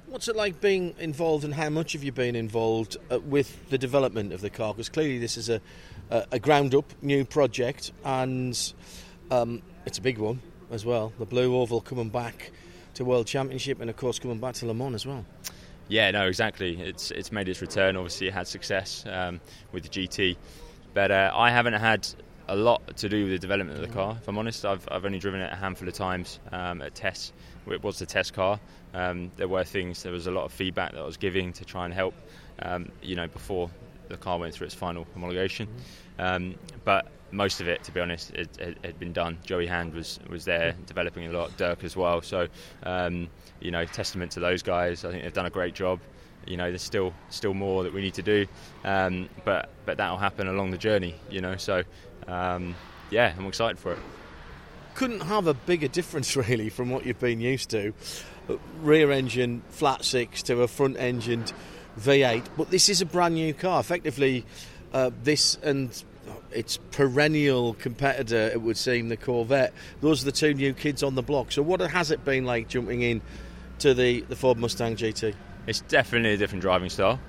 [0.08, 3.78] What's it like being involved, and how much have you been involved uh, with the
[3.78, 4.74] development of the car?
[4.74, 5.62] Because clearly, this is a,
[6.10, 8.74] a, a ground up new project, and
[9.30, 11.14] um, it's a big one as well.
[11.18, 12.52] The Blue Oval coming back
[12.96, 15.26] to World Championship, and of course, coming back to Le Mans as well.
[15.88, 16.82] Yeah, no, exactly.
[16.82, 17.96] It's it's made its return.
[17.96, 19.40] Obviously, it had success um,
[19.72, 20.36] with the GT,
[20.94, 22.08] but uh, I haven't had
[22.48, 24.18] a lot to do with the development of the car.
[24.20, 27.34] If I'm honest, I've I've only driven it a handful of times um, at tests.
[27.68, 28.60] It was the test car.
[28.94, 30.04] Um, there were things.
[30.04, 32.14] There was a lot of feedback that I was giving to try and help.
[32.60, 33.70] Um, you know, before
[34.10, 35.68] the car went through its final homologation.
[36.20, 39.38] Um, but most of it, to be honest, it, it had been done.
[39.44, 41.56] Joey Hand was was there developing a lot.
[41.58, 42.22] Dirk as well.
[42.22, 42.48] So,
[42.84, 45.06] um, you know, testament to those guys.
[45.06, 46.00] I think they've done a great job.
[46.46, 48.48] You know, there's still still more that we need to do,
[48.84, 51.16] um, but but that'll happen along the journey.
[51.30, 51.84] You know, so
[52.28, 52.76] um,
[53.10, 54.00] yeah, I'm excited for it.
[54.96, 57.94] Couldn't have a bigger difference, really, from what you've been used to.
[58.82, 61.54] Rear engine flat six to a front engined
[62.00, 63.80] V8, but this is a brand new car.
[63.80, 64.46] Effectively,
[64.94, 66.04] uh, this and
[66.52, 69.74] its perennial competitor, it would seem, the Corvette.
[70.02, 71.52] Those are the two new kids on the block.
[71.52, 73.22] So, what has it been like jumping in
[73.80, 75.34] to the, the Ford Mustang GT?
[75.68, 77.20] It's definitely a different driving style.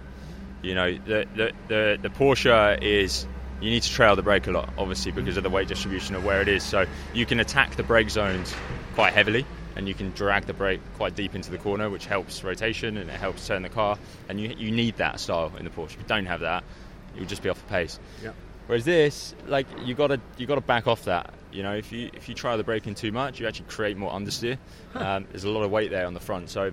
[0.62, 3.26] You know, the the, the, the Porsche is
[3.60, 6.24] you need to trail the brake a lot, obviously, because of the weight distribution of
[6.24, 6.62] where it is.
[6.62, 8.54] So you can attack the brake zones
[8.94, 12.42] quite heavily, and you can drag the brake quite deep into the corner, which helps
[12.42, 13.98] rotation and it helps turn the car.
[14.28, 15.94] And you you need that style in the Porsche.
[15.94, 16.64] If you don't have that,
[17.16, 17.98] you'll just be off the pace.
[18.22, 18.34] Yep.
[18.66, 21.34] Whereas this, like you gotta you gotta back off that.
[21.52, 24.10] You know, if you if you try the braking too much, you actually create more
[24.10, 24.58] understeer.
[24.94, 26.72] Um, there's a lot of weight there on the front, so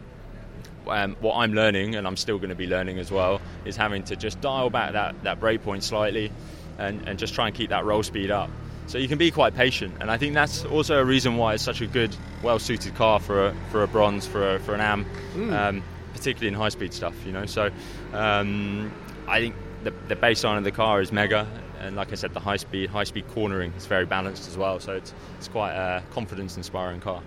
[0.87, 4.03] um, what I'm learning, and I'm still going to be learning as well, is having
[4.03, 6.31] to just dial back that, that brake point slightly
[6.77, 8.49] and, and just try and keep that roll speed up.
[8.87, 11.63] So you can be quite patient, and I think that's also a reason why it's
[11.63, 15.53] such a good, well-suited car for a, for a bronze, for a, for an AM,
[15.53, 17.13] um, particularly in high-speed stuff.
[17.23, 17.69] You know, so
[18.13, 18.91] um,
[19.27, 21.47] I think the, the baseline of the car is mega,
[21.79, 24.79] and like I said, the high-speed, high-speed cornering is very balanced as well.
[24.79, 27.21] So it's it's quite a confidence-inspiring car.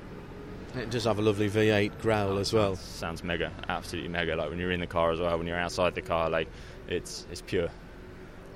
[0.74, 2.76] It does have a lovely V8 growl as well.
[2.76, 4.36] sounds mega, absolutely mega.
[4.36, 6.48] Like when you're in the car as well, when you're outside the car, like
[6.88, 7.68] it's it's pure.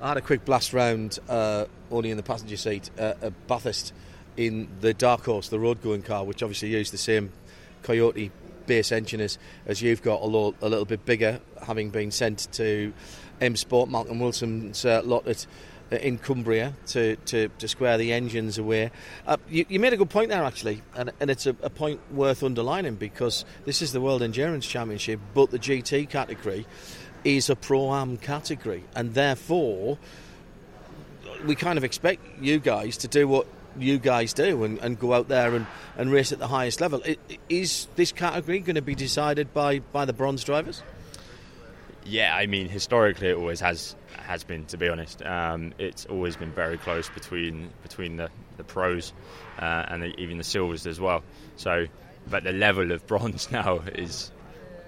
[0.01, 3.93] I had a quick blast round, uh, only in the passenger seat, uh, at Bathurst
[4.35, 7.31] in the Dark Horse, the road going car, which obviously used the same
[7.81, 8.31] Coyote
[8.67, 12.93] base engine as, as you've got, although a little bit bigger, having been sent to
[13.41, 15.47] M Sport, Malcolm Wilson's uh, lot at,
[15.91, 18.91] in Cumbria to, to, to square the engines away.
[19.25, 21.99] Uh, you, you, made a good point there, actually, and, and it's a, a, point
[22.11, 26.65] worth underlining because this is the World Endurance Championship, but the GT category
[27.23, 29.97] is a pro am category, and therefore
[31.45, 33.47] we kind of expect you guys to do what
[33.77, 37.01] you guys do and, and go out there and, and race at the highest level.
[37.49, 40.81] Is this category going to be decided by, by the bronze drivers?
[42.03, 43.95] Yeah, I mean, historically it always has
[44.27, 44.65] has been.
[44.65, 49.13] To be honest, um, it's always been very close between between the, the pros
[49.59, 51.23] uh, and the, even the silvers as well.
[51.55, 51.87] So,
[52.29, 54.31] but the level of bronze now is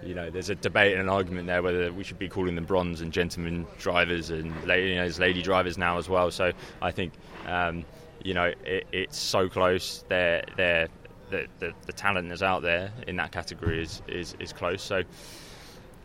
[0.04, 2.66] you know, there's a debate and an argument there whether we should be calling them
[2.66, 6.32] bronze and gentlemen drivers and lady, you know, there's lady drivers now as well.
[6.32, 7.14] So I think,
[7.46, 7.86] um,
[8.24, 10.04] you know, it, it's so close.
[10.08, 10.88] They're, they're,
[11.30, 14.82] the, the, the, talent that's out there in that category is, is, is close.
[14.82, 15.04] So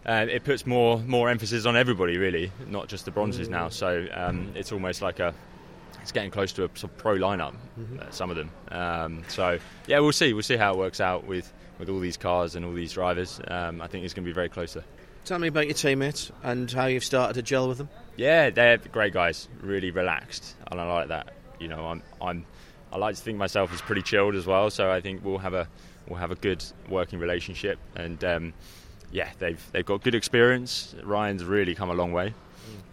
[0.07, 3.69] uh, it puts more more emphasis on everybody, really, not just the bronzes now.
[3.69, 5.35] So um, it's almost like a
[6.03, 7.55] it's getting close to a sort of pro lineup.
[7.79, 8.01] Mm-hmm.
[8.01, 8.51] Uh, some of them.
[8.71, 10.33] Um, so yeah, we'll see.
[10.33, 13.41] We'll see how it works out with with all these cars and all these drivers.
[13.49, 14.85] Um, I think it's going to be very close there.
[15.25, 17.89] Tell me about your teammates and how you've started to gel with them.
[18.17, 21.33] Yeah, they're great guys, really relaxed, and I like that.
[21.59, 22.45] You know, I'm, I'm,
[22.93, 24.69] I like to think myself as pretty chilled as well.
[24.69, 25.67] So I think we'll have a,
[26.07, 28.53] we'll have a good working relationship, and um,
[29.15, 30.95] yeah, they've they've got good experience.
[31.03, 32.35] Ryan's really come a long way,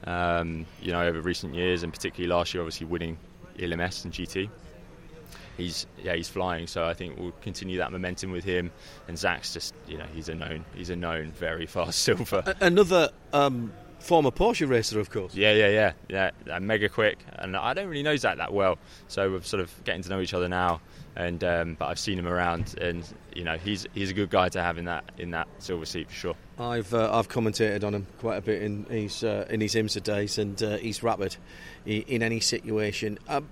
[0.06, 3.18] um, you know, over recent years, and particularly last year, obviously winning
[3.58, 4.50] LMS and GT
[5.58, 6.68] he's yeah he's flying.
[6.68, 8.72] So I think we'll continue that momentum with him.
[9.08, 12.44] And Zach's just you know he's a known he's a known very fast silver.
[12.60, 15.36] Another um, former Porsche racer, of course.
[15.36, 16.60] Yeah, yeah, yeah, yeah.
[16.60, 20.02] mega quick, and I don't really know Zach that well, so we're sort of getting
[20.04, 20.82] to know each other now.
[21.16, 23.04] And um, but I've seen him around, and
[23.36, 26.10] you know he's he's a good guy to have in that in that silver seat
[26.10, 26.36] for sure.
[26.58, 30.04] I've uh, I've commentated on him quite a bit in his uh, in his IMSA
[30.04, 31.36] days, and uh, he's rapid
[31.86, 33.20] in, any situation.
[33.28, 33.50] Um,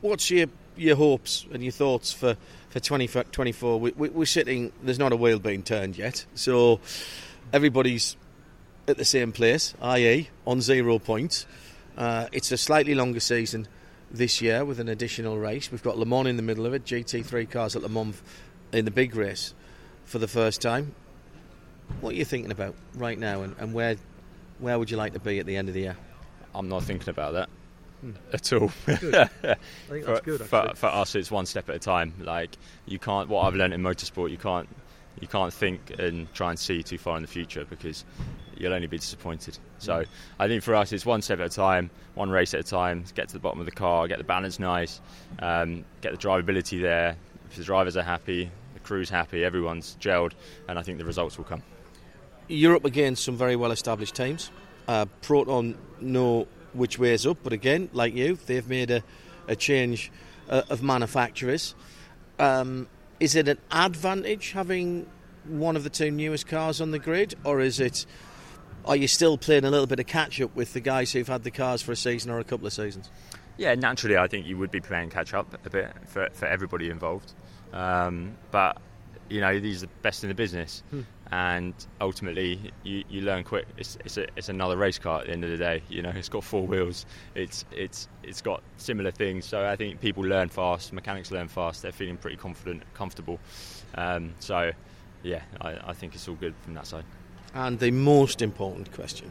[0.00, 2.36] what's your your hopes and your thoughts for
[2.70, 3.80] for 2024?
[3.80, 4.72] We, we, we're sitting.
[4.82, 6.80] There's not a wheel being turned yet, so
[7.52, 8.16] everybody's
[8.88, 11.46] at the same place, i.e., on zero points.
[11.96, 13.66] Uh, it's a slightly longer season
[14.10, 15.70] this year with an additional race.
[15.70, 18.20] We've got Le Mans in the middle of it, GT3 cars at Le Mans
[18.72, 19.54] in the big race
[20.04, 20.94] for the first time.
[22.00, 23.96] What are you thinking about right now, and, and where
[24.58, 25.96] where would you like to be at the end of the year?
[26.54, 27.48] I'm not thinking about that
[28.00, 28.12] hmm.
[28.32, 28.70] at all.
[28.86, 29.56] I
[29.88, 30.40] think that's good.
[30.42, 32.12] For, for, us, it's one step at a time.
[32.20, 33.28] Like you can't.
[33.28, 34.68] What I've learned in motorsport, you can't.
[35.20, 38.04] You can't think and try and see too far in the future because
[38.60, 39.58] you'll only be disappointed.
[39.78, 40.10] So hmm.
[40.38, 43.04] I think for us, it's one step at a time, one race at a time.
[43.14, 45.00] Get to the bottom of the car, get the balance nice,
[45.38, 47.16] um, get the drivability there.
[47.50, 50.32] If the drivers are happy, the crew's happy, everyone's gelled,
[50.68, 51.62] and I think the results will come.
[52.48, 54.50] You're up against some very well-established teams.
[54.86, 57.38] Uh, Proton know which way is up.
[57.42, 59.02] But again, like you, they've made a,
[59.46, 60.10] a change
[60.48, 61.74] uh, of manufacturers.
[62.38, 62.88] Um,
[63.20, 65.06] is it an advantage having
[65.44, 68.06] one of the two newest cars on the grid, or is it?
[68.84, 71.44] Are you still playing a little bit of catch up with the guys who've had
[71.44, 73.10] the cars for a season or a couple of seasons?
[73.56, 76.90] Yeah, naturally, I think you would be playing catch up a bit for, for everybody
[76.90, 77.32] involved.
[77.72, 78.80] Um, but
[79.28, 80.82] you know, these are the best in the business.
[80.90, 83.66] Hmm and ultimately you, you learn quick.
[83.76, 85.82] It's it's, a, it's another race car at the end of the day.
[85.88, 87.06] You know, it's got four wheels.
[87.34, 89.44] It's it's it's got similar things.
[89.44, 90.92] So I think people learn fast.
[90.92, 91.82] Mechanics learn fast.
[91.82, 93.38] They're feeling pretty confident, comfortable.
[93.94, 94.72] Um, so
[95.22, 97.04] yeah, I, I think it's all good from that side.
[97.54, 99.30] And the most important question.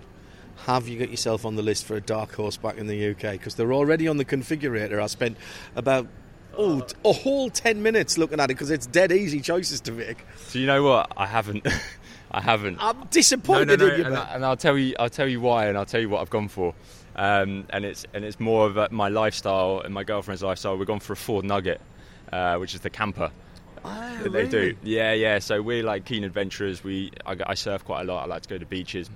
[0.65, 3.33] Have you got yourself on the list for a dark horse back in the UK?
[3.33, 5.01] Because they're already on the configurator.
[5.01, 5.37] I spent
[5.75, 6.07] about
[6.57, 10.25] oh, a whole 10 minutes looking at it because it's dead easy choices to make.
[10.37, 11.11] So you know what?
[11.15, 11.67] I haven't.
[12.31, 12.77] I haven't.
[12.81, 14.95] I'm disappointed no, no, no, in you, and, I, and I'll tell you.
[14.99, 16.73] I'll tell you why, and I'll tell you what I've gone for.
[17.15, 20.77] Um, and it's and it's more of my lifestyle and my girlfriend's lifestyle.
[20.77, 21.79] We've gone for a Ford Nugget,
[22.33, 23.31] uh, which is the camper.
[23.85, 24.75] Oh, they do.
[24.83, 25.39] Yeah, yeah.
[25.39, 26.83] So we're like keen adventurers.
[26.83, 28.23] We I, I surf quite a lot.
[28.23, 29.09] I like to go to beaches.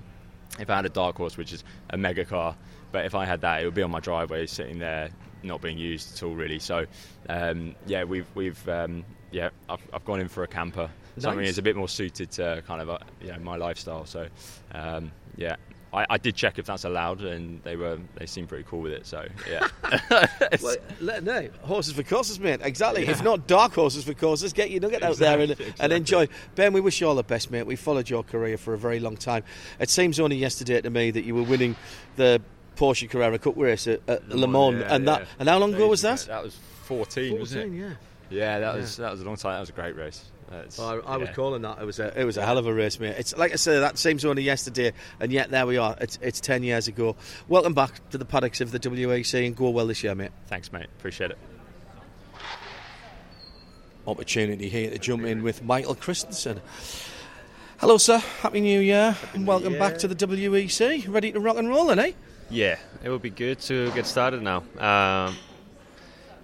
[0.58, 2.56] If I had a dark horse, which is a mega car,
[2.90, 5.08] but if I had that, it would be on my driveway, sitting there,
[5.42, 6.58] not being used at all really.
[6.58, 6.86] So
[7.28, 10.90] um, yeah, we've we've um, yeah I've, I've gone in for a camper.
[11.16, 11.24] Nice.
[11.24, 14.04] Something that's a bit more suited to kind of uh, you know my lifestyle.
[14.06, 14.28] So
[14.72, 15.56] um, yeah,
[15.92, 18.92] I, I, did check if that's allowed, and they were they seemed pretty cool with
[18.92, 19.06] it.
[19.06, 19.68] So yeah,
[20.62, 22.60] well, let know horses for courses, mate.
[22.62, 23.04] Exactly.
[23.04, 23.10] Yeah.
[23.10, 25.74] If not dark horses for courses, get your nugget exactly, out there and, exactly.
[25.84, 26.28] and enjoy.
[26.54, 27.66] Ben, we wish you all the best, mate.
[27.66, 29.44] We followed your career for a very long time.
[29.78, 31.76] It seems only yesterday to me that you were winning
[32.16, 32.40] the
[32.76, 35.26] Porsche Carrera Cup race at, at Le Le Mans, Mans, yeah, and that.
[35.38, 36.20] And how long ago was that?
[36.20, 37.78] That was 14, wasn't it?
[37.78, 37.94] yeah.
[38.32, 39.54] Yeah, that was that was a long time.
[39.54, 40.24] That was a great race.
[40.50, 41.78] That's- I, I was calling that.
[41.80, 43.14] It was a it was a hell of a race, mate.
[43.18, 45.96] It's like I said, that seems only yesterday, and yet there we are.
[46.00, 47.16] It's it's ten years ago.
[47.48, 50.30] Welcome back to the paddocks of the WEC, and go well this year, mate.
[50.46, 50.86] Thanks, mate.
[50.98, 51.38] Appreciate it.
[54.06, 56.60] Opportunity here to jump in with Michael Christensen.
[57.78, 58.18] Hello, sir.
[58.18, 61.06] Happy New Year, and welcome back to the WEC.
[61.12, 62.12] Ready to rock and roll, then, eh?
[62.50, 64.64] Yeah, it would be good to get started now.
[64.78, 65.36] Um,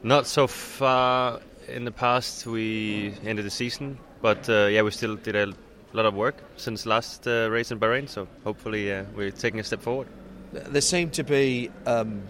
[0.03, 5.17] not so far in the past, we ended the season, but uh, yeah, we still
[5.17, 5.53] did a
[5.93, 8.09] lot of work since last uh, race in Bahrain.
[8.09, 10.09] So hopefully, uh, we're taking a step forward.
[10.53, 12.23] There seemed to be um,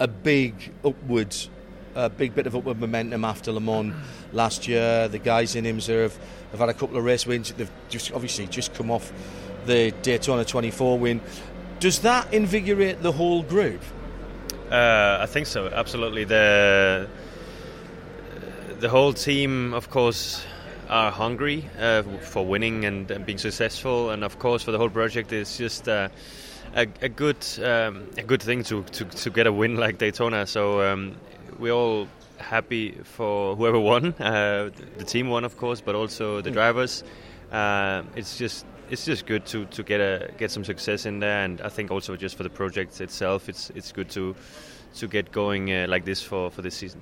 [0.00, 1.48] a big upwards,
[1.94, 3.94] a big bit of upward momentum after Le Mans
[4.32, 5.08] last year.
[5.08, 6.18] The guys in IMSA have,
[6.50, 7.52] have had a couple of race wins.
[7.52, 9.12] They've just obviously just come off
[9.66, 11.20] the Daytona 24 win.
[11.78, 13.80] Does that invigorate the whole group?
[14.70, 15.68] Uh, I think so.
[15.68, 16.24] Absolutely.
[16.24, 17.08] The
[18.82, 20.44] the whole team, of course,
[20.90, 24.90] are hungry uh, for winning and, and being successful, and of course, for the whole
[24.90, 26.08] project, it's just uh,
[26.74, 30.48] a, a good um, a good thing to, to, to get a win like Daytona.
[30.48, 31.14] So um,
[31.60, 34.14] we're all happy for whoever won.
[34.14, 37.04] Uh, the team won, of course, but also the drivers.
[37.52, 41.44] Uh, it's just it's just good to, to get a get some success in there,
[41.44, 44.34] and I think also just for the project itself, it's it's good to
[44.96, 47.00] to get going uh, like this for, for this season.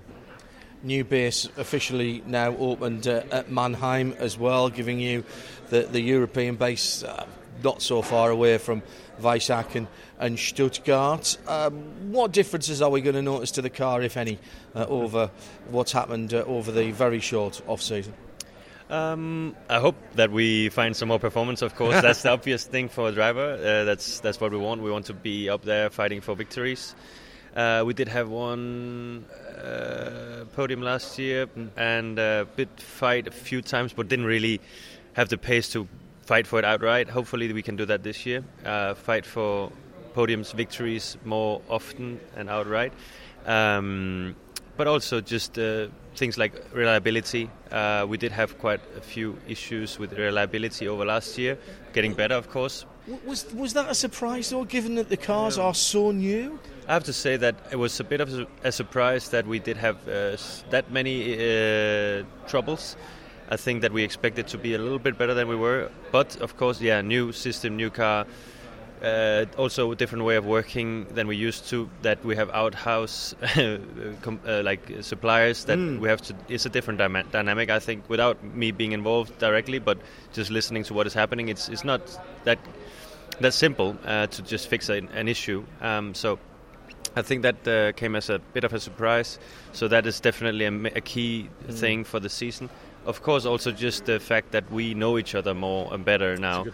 [0.83, 5.25] New base officially now opened uh, at Mannheim as well, giving you
[5.69, 7.27] the, the European base uh,
[7.63, 8.83] not so far away from
[9.21, 9.87] Weissach and,
[10.19, 11.37] and Stuttgart.
[11.47, 14.39] Um, what differences are we going to notice to the car, if any,
[14.75, 15.31] uh, over
[15.69, 18.15] what's happened uh, over the very short off season?
[18.89, 21.63] Um, I hope that we find some more performance.
[21.63, 23.55] Of course, that's the obvious thing for a driver.
[23.55, 24.83] Uh, that's that's what we want.
[24.83, 26.97] We want to be up there fighting for victories.
[27.55, 29.25] Uh, we did have one
[29.59, 34.61] uh, podium last year and a bit fight a few times, but didn't really
[35.15, 35.89] have the pace to
[36.23, 37.09] fight for it outright.
[37.09, 38.45] Hopefully, we can do that this year.
[38.65, 39.73] Uh, fight for
[40.15, 42.93] podiums, victories more often and outright.
[43.47, 44.37] Um,
[44.77, 47.51] but also just uh, things like reliability.
[47.71, 51.59] Uh, we did have quite a few issues with reliability over last year.
[51.93, 52.87] Getting better, of course.
[53.27, 56.59] Was, was that a surprise, though, given that the cars are so new?
[56.87, 59.77] I have to say that it was a bit of a, surprise that we did
[59.77, 60.37] have uh,
[60.71, 62.97] that many uh, troubles.
[63.49, 66.37] I think that we expected to be a little bit better than we were, but
[66.37, 68.27] of course, yeah, new system, new car,
[69.03, 71.89] uh, also a different way of working than we used to.
[72.03, 73.35] That we have outhouse
[74.23, 76.35] com- uh, like suppliers that we have to.
[76.49, 79.99] It's a different dyma- dynamic, I think, without me being involved directly, but
[80.33, 81.49] just listening to what is happening.
[81.49, 82.03] It's it's not
[82.45, 82.59] that
[83.41, 85.65] that simple uh, to just fix an, an issue.
[85.81, 86.39] Um, so
[87.17, 89.39] I think that uh, came as a bit of a surprise.
[89.73, 92.71] So that is definitely a, a key thing for the season.
[93.07, 96.67] Of course, also just the fact that we know each other more and better now.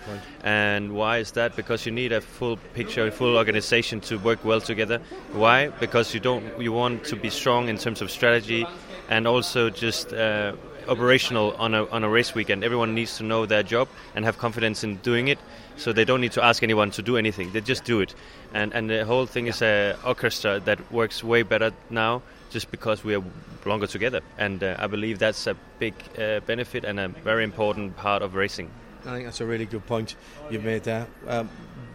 [0.42, 1.54] And why is that?
[1.54, 5.00] Because you need a full picture, a full organization to work well together.
[5.32, 5.68] Why?
[5.68, 6.44] Because you don't.
[6.60, 8.66] You want to be strong in terms of strategy,
[9.08, 10.54] and also just uh,
[10.88, 12.64] operational on a on a race weekend.
[12.64, 15.38] Everyone needs to know their job and have confidence in doing it.
[15.76, 17.52] So they don't need to ask anyone to do anything.
[17.52, 18.14] They just do it,
[18.54, 23.04] and and the whole thing is a orchestra that works way better now, just because
[23.04, 23.22] we are
[23.64, 24.20] longer together.
[24.38, 28.34] And uh, I believe that's a big uh, benefit and a very important part of
[28.34, 28.70] racing.
[29.04, 30.16] I think that's a really good point
[30.50, 31.06] you've made there.
[31.28, 31.48] Um,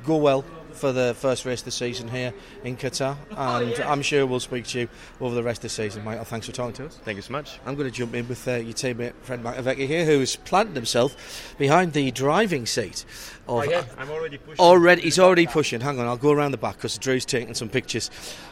[0.05, 4.25] go well for the first race of the season here in Qatar, and I'm sure
[4.25, 6.25] we'll speak to you over the rest of the season, Michael.
[6.25, 6.99] Thanks for talking to us.
[7.03, 7.59] Thank you so much.
[7.65, 11.55] I'm going to jump in with uh, your teammate, Fred Makowiecki here, who's planted himself
[11.57, 13.05] behind the driving seat.
[13.47, 14.59] Of, oh, yeah, I'm already pushing.
[14.59, 15.81] Already, he's already pushing.
[15.81, 18.09] Hang on, I'll go around the back because Drew's taking some pictures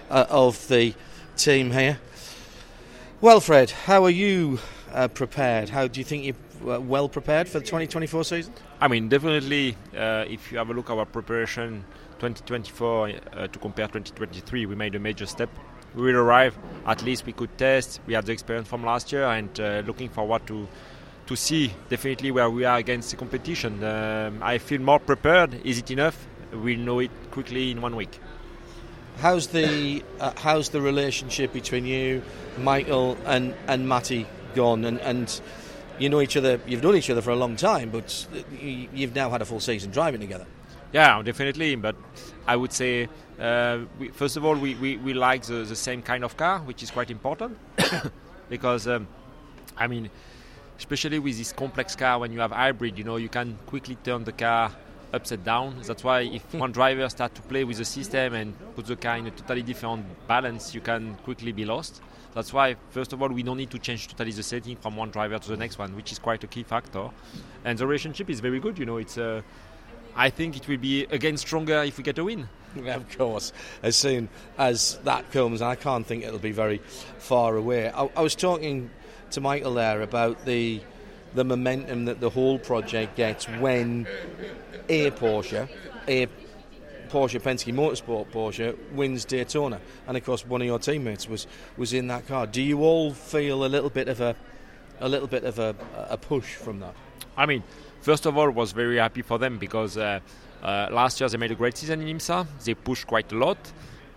[0.10, 0.94] uh, of the
[1.38, 2.00] team here.
[3.22, 4.60] Well, Fred, how are you
[4.94, 5.70] uh, prepared?
[5.70, 8.54] How do you think you're uh, well prepared for the 2024 season?
[8.80, 11.84] I mean, definitely, uh, if you have a look at our preparation
[12.20, 15.50] 2024 uh, to compare 2023, we made a major step.
[15.96, 18.00] We will arrive, at least we could test.
[18.06, 20.68] We had the experience from last year and uh, looking forward to
[21.28, 23.84] to see definitely where we are against the competition.
[23.84, 25.54] Um, I feel more prepared.
[25.64, 26.18] Is it enough?
[26.52, 28.20] We'll know it quickly in one week.
[29.20, 32.22] How's the uh, how's the relationship between you,
[32.58, 34.86] Michael, and and Matty gone?
[34.86, 35.42] And and
[36.00, 36.60] you know each other.
[36.68, 38.28] You've known each other for a long time, but
[38.62, 40.46] you- you've now had a full season driving together.
[40.92, 41.76] Yeah, definitely.
[41.76, 41.96] But
[42.48, 43.08] I would say,
[43.40, 46.60] uh, we, first of all, we, we, we like the, the same kind of car,
[46.60, 47.58] which is quite important.
[48.50, 49.08] because, um,
[49.78, 50.10] I mean,
[50.78, 54.24] especially with this complex car, when you have hybrid, you know, you can quickly turn
[54.24, 54.72] the car
[55.14, 55.76] upside down.
[55.84, 59.18] That's why if one driver start to play with the system and put the car
[59.18, 62.02] in a totally different balance, you can quickly be lost.
[62.34, 65.10] That's why, first of all, we don't need to change totally the setting from one
[65.10, 67.10] driver to the next one, which is quite a key factor.
[67.66, 68.80] And the relationship is very good.
[68.80, 69.18] You know, it's.
[69.18, 69.44] Uh,
[70.20, 72.50] I think it will be again stronger if we get a win.
[72.86, 73.54] Of course.
[73.82, 76.80] As soon as that comes, I can't think it'll be very
[77.20, 77.90] far away.
[77.90, 78.90] I, I was talking
[79.32, 80.82] to Michael there about the
[81.36, 84.08] the momentum that the whole project gets when
[84.90, 85.70] a Porsche,
[86.08, 86.28] a
[87.08, 91.48] Porsche Penske Motorsport Porsche wins Daytona, and of course one of your teammates was
[91.78, 92.46] was in that car.
[92.46, 94.36] Do you all feel a little bit of a
[95.00, 95.74] a little bit of a,
[96.10, 96.94] a push from that?
[97.40, 97.64] I mean,
[98.02, 100.20] first of all, was very happy for them because uh,
[100.62, 102.46] uh, last year they made a great season in IMSA.
[102.66, 103.58] They pushed quite a lot.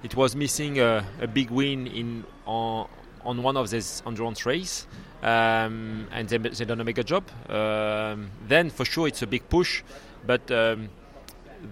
[0.03, 2.89] It was missing a, a big win in on,
[3.25, 4.89] on one of these endurance race,
[5.23, 7.23] um, and they they done a mega job.
[7.49, 9.85] Um, then for sure it's a big push,
[10.27, 10.89] but um,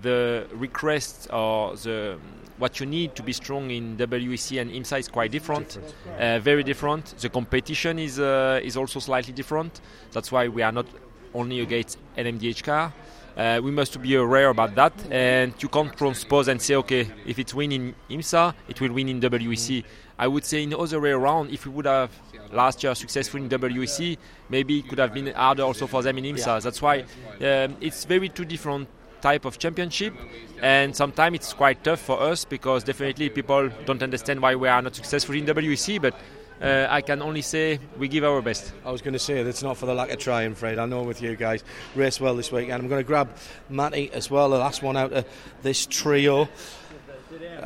[0.03, 2.17] the request or the
[2.59, 5.79] what you need to be strong in WEC and IMSA is quite different,
[6.19, 7.07] uh, very different.
[7.19, 9.81] The competition is uh, is also slightly different.
[10.13, 10.87] That's why we are not
[11.35, 12.93] only against LMDH car.
[13.37, 17.39] Uh, we must be aware about that, and you can't transpose and say, okay, if
[17.39, 19.85] it's win in IMSA, it will win in WEC.
[20.19, 22.11] I would say in other way around, if we would have
[22.53, 24.19] last year successful in WEC,
[24.51, 26.63] maybe it could have been harder also for them in IMSA.
[26.63, 27.05] That's why
[27.41, 28.89] um, it's very two different
[29.21, 30.15] type of championship
[30.63, 34.81] and sometimes it's quite tough for us because definitely people don't understand why we are
[34.81, 36.15] not successful in WEC but
[36.61, 38.73] uh, I can only say we give our best.
[38.85, 40.79] I was going to say that's not for the lack of trying, Fred.
[40.79, 43.31] I know with you guys, race well this week, and I'm going to grab
[43.69, 45.27] Matty as well, the last one out of
[45.63, 46.49] this trio.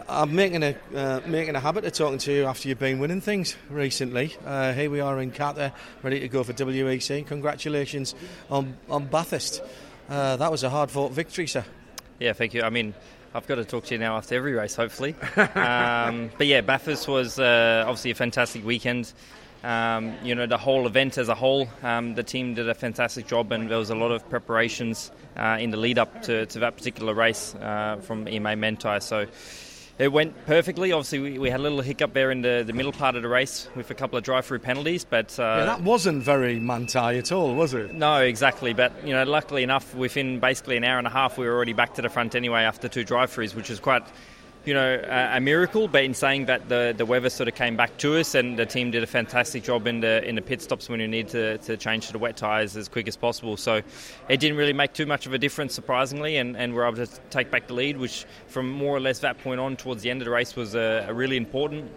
[0.09, 3.21] I'm making a uh, making a habit of talking to you after you've been winning
[3.21, 4.37] things recently.
[4.45, 5.73] Uh, here we are in Qatar,
[6.03, 7.27] ready to go for WEC.
[7.27, 8.15] Congratulations
[8.51, 9.63] on on Bathurst.
[10.09, 11.65] Uh, that was a hard fought victory, sir.
[12.21, 12.63] Yeah, thank you.
[12.63, 12.95] I mean,
[13.35, 15.17] I've got to talk to you now after every race, hopefully.
[15.37, 19.13] um, but yeah, Bathurst was uh, obviously a fantastic weekend.
[19.65, 23.27] Um, you know, the whole event as a whole, um, the team did a fantastic
[23.27, 26.61] job, and there was a lot of preparations uh, in the lead up to, to
[26.61, 29.03] that particular race uh, from EMA Manthey.
[29.03, 29.27] So
[29.99, 30.93] it went perfectly.
[30.93, 33.29] Obviously, we, we, had a little hiccup there in the, the middle part of the
[33.29, 37.31] race with a couple of drive-through penalties, but uh, yeah, that wasn't very Manthey at
[37.31, 37.93] all, was it?
[37.93, 38.73] No, exactly.
[38.73, 41.75] But you know, luckily enough, within basically an hour and a half, we were already
[41.75, 44.05] back to the front anyway after two drive-throughs, which was quite.
[44.65, 47.77] You know, a, a miracle, but in saying that, the, the weather sort of came
[47.77, 50.63] back to us, and the team did a fantastic job in the in the pit
[50.63, 53.57] stops when you need to, to change to the wet tyres as quick as possible.
[53.57, 53.83] So
[54.29, 57.09] it didn't really make too much of a difference, surprisingly, and, and we're able to
[57.31, 60.23] take back the lead, which from more or less that point on towards the end
[60.23, 61.91] of the race was a, a really important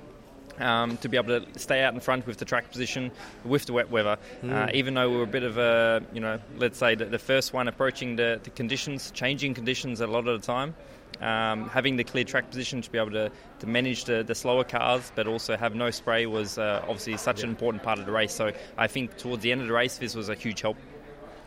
[0.59, 3.11] um, to be able to stay out in front with the track position
[3.45, 4.17] with the wet weather.
[4.43, 4.53] Mm.
[4.53, 7.19] Uh, even though we were a bit of a, you know, let's say the, the
[7.19, 10.75] first one approaching the, the, conditions, changing conditions a lot of the time.
[11.21, 14.63] Um, having the clear track position to be able to, to manage the, the slower
[14.63, 18.11] cars but also have no spray was uh, obviously such an important part of the
[18.11, 18.33] race.
[18.33, 20.77] So I think towards the end of the race, this was a huge help.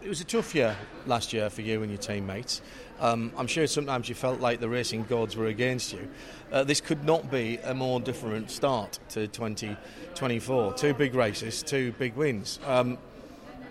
[0.03, 2.62] It was a tough year last year for you and your teammates.
[3.01, 6.09] Um, I'm sure sometimes you felt like the racing gods were against you.
[6.53, 10.75] Uh, this could not be a more different start to 2024.
[10.75, 12.61] Two big races, two big wins.
[12.66, 12.99] Um,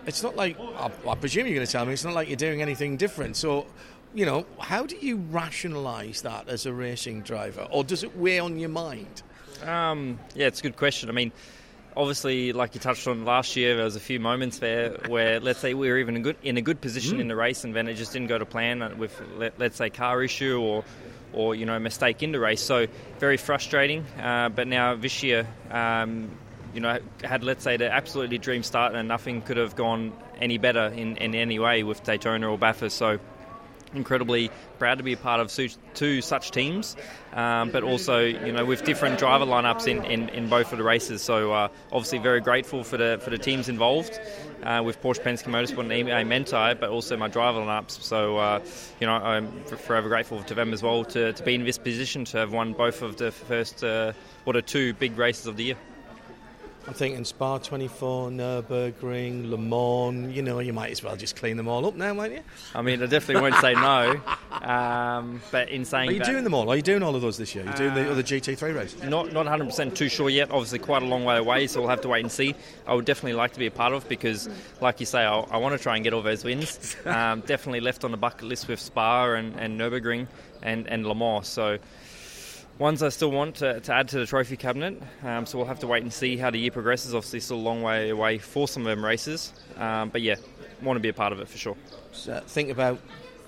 [0.05, 2.37] it's not like, I, I presume you're going to tell me, it's not like you're
[2.37, 3.35] doing anything different.
[3.35, 3.67] So,
[4.13, 8.39] you know, how do you rationalise that as a racing driver, or does it weigh
[8.39, 9.21] on your mind?
[9.63, 11.09] Um, yeah, it's a good question.
[11.09, 11.31] I mean,
[11.95, 15.59] obviously, like you touched on last year, there was a few moments there where, let's
[15.59, 17.21] say, we were even in a good in a good position mm.
[17.21, 19.89] in the race, and then it just didn't go to plan with, let, us say,
[19.89, 20.83] car issue or
[21.31, 22.61] or you know mistake in the race.
[22.61, 22.87] So
[23.19, 24.05] very frustrating.
[24.21, 25.47] Uh, but now this year.
[25.69, 26.31] Um,
[26.71, 30.59] you know, had let's say the absolutely dream start, and nothing could have gone any
[30.59, 32.95] better in, in any way with Daytona or Bathurst.
[32.95, 33.17] So
[33.93, 35.51] incredibly proud to be a part of
[35.93, 36.95] two such teams,
[37.33, 40.83] um, but also you know with different driver lineups in, in, in both of the
[40.83, 41.21] races.
[41.21, 44.19] So uh, obviously very grateful for the for the teams involved
[44.63, 48.01] uh, with Porsche Penske Motorsport and EMA Manthey, but also my driver lineups.
[48.01, 48.63] So uh,
[48.99, 52.25] you know I'm forever grateful to them as well to, to be in this position
[52.25, 54.13] to have won both of the first uh,
[54.43, 55.77] what are two big races of the year.
[56.89, 60.35] I'm thinking Spa 24, Nürburgring, Le Mans.
[60.35, 62.39] You know, you might as well just clean them all up now, might you?
[62.73, 64.19] I mean, I definitely won't say no.
[64.49, 66.67] Um, but in saying, are you that, doing them all?
[66.67, 67.63] Are you doing all of those this year?
[67.63, 69.03] Are you doing the uh, other GT3 races?
[69.03, 70.49] Not not 100 percent too sure yet.
[70.49, 72.55] Obviously, quite a long way away, so we'll have to wait and see.
[72.87, 74.49] I would definitely like to be a part of because,
[74.81, 76.95] like you say, I, I want to try and get all those wins.
[77.05, 80.27] Um, definitely left on the bucket list with Spa and, and Nürburgring
[80.61, 81.47] and and Le Mans.
[81.47, 81.77] So
[82.79, 84.99] ones I still want to, to add to the trophy cabinet.
[85.23, 87.13] Um, so we'll have to wait and see how the year progresses.
[87.13, 89.53] Obviously, still a long way away for some of them races.
[89.77, 90.35] Um, but yeah,
[90.81, 91.75] want to be a part of it for sure.
[92.13, 92.99] So think about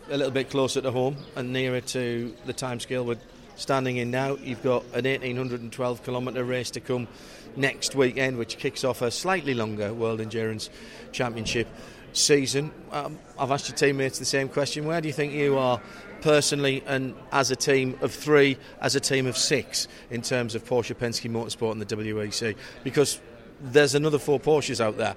[0.09, 3.17] a little bit closer to home and nearer to the timescale we're
[3.55, 4.35] standing in now.
[4.35, 7.07] You've got an 1812 kilometre race to come
[7.55, 10.69] next weekend, which kicks off a slightly longer World Endurance
[11.13, 11.67] Championship
[12.13, 12.71] season.
[12.91, 14.85] Um, I've asked your teammates the same question.
[14.85, 15.81] Where do you think you are
[16.21, 20.63] personally and as a team of three, as a team of six, in terms of
[20.65, 22.55] Porsche Penske Motorsport and the WEC?
[22.83, 23.19] Because
[23.59, 25.15] there's another four Porsches out there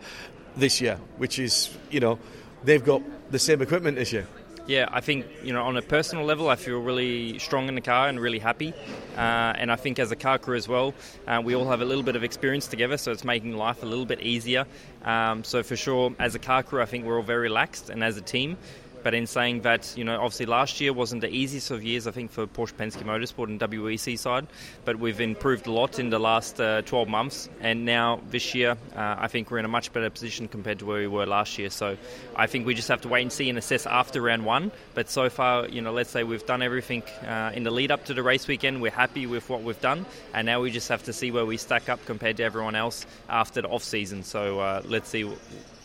[0.56, 2.18] this year, which is, you know,
[2.64, 4.26] they've got the same equipment this year.
[4.66, 7.82] Yeah, I think you know on a personal level, I feel really strong in the
[7.82, 8.72] car and really happy.
[9.14, 10.94] Uh, and I think as a car crew as well,
[11.26, 13.86] uh, we all have a little bit of experience together, so it's making life a
[13.86, 14.64] little bit easier.
[15.04, 18.02] Um, so for sure, as a car crew, I think we're all very relaxed, and
[18.02, 18.56] as a team,
[19.04, 22.10] but in saying that, you know, obviously last year wasn't the easiest of years, I
[22.10, 24.46] think, for Porsche Penske Motorsport and WEC side,
[24.86, 28.78] but we've improved a lot in the last uh, 12 months, and now this year,
[28.96, 31.58] uh, I think we're in a much better position compared to where we were last
[31.58, 31.68] year.
[31.68, 31.98] So
[32.34, 34.72] I think we just have to wait and see and assess after round one.
[34.94, 38.06] But so far, you know, let's say we've done everything uh, in the lead up
[38.06, 38.80] to the race weekend.
[38.80, 41.58] We're happy with what we've done, and now we just have to see where we
[41.58, 44.22] stack up compared to everyone else after the off season.
[44.22, 45.30] So uh, let's see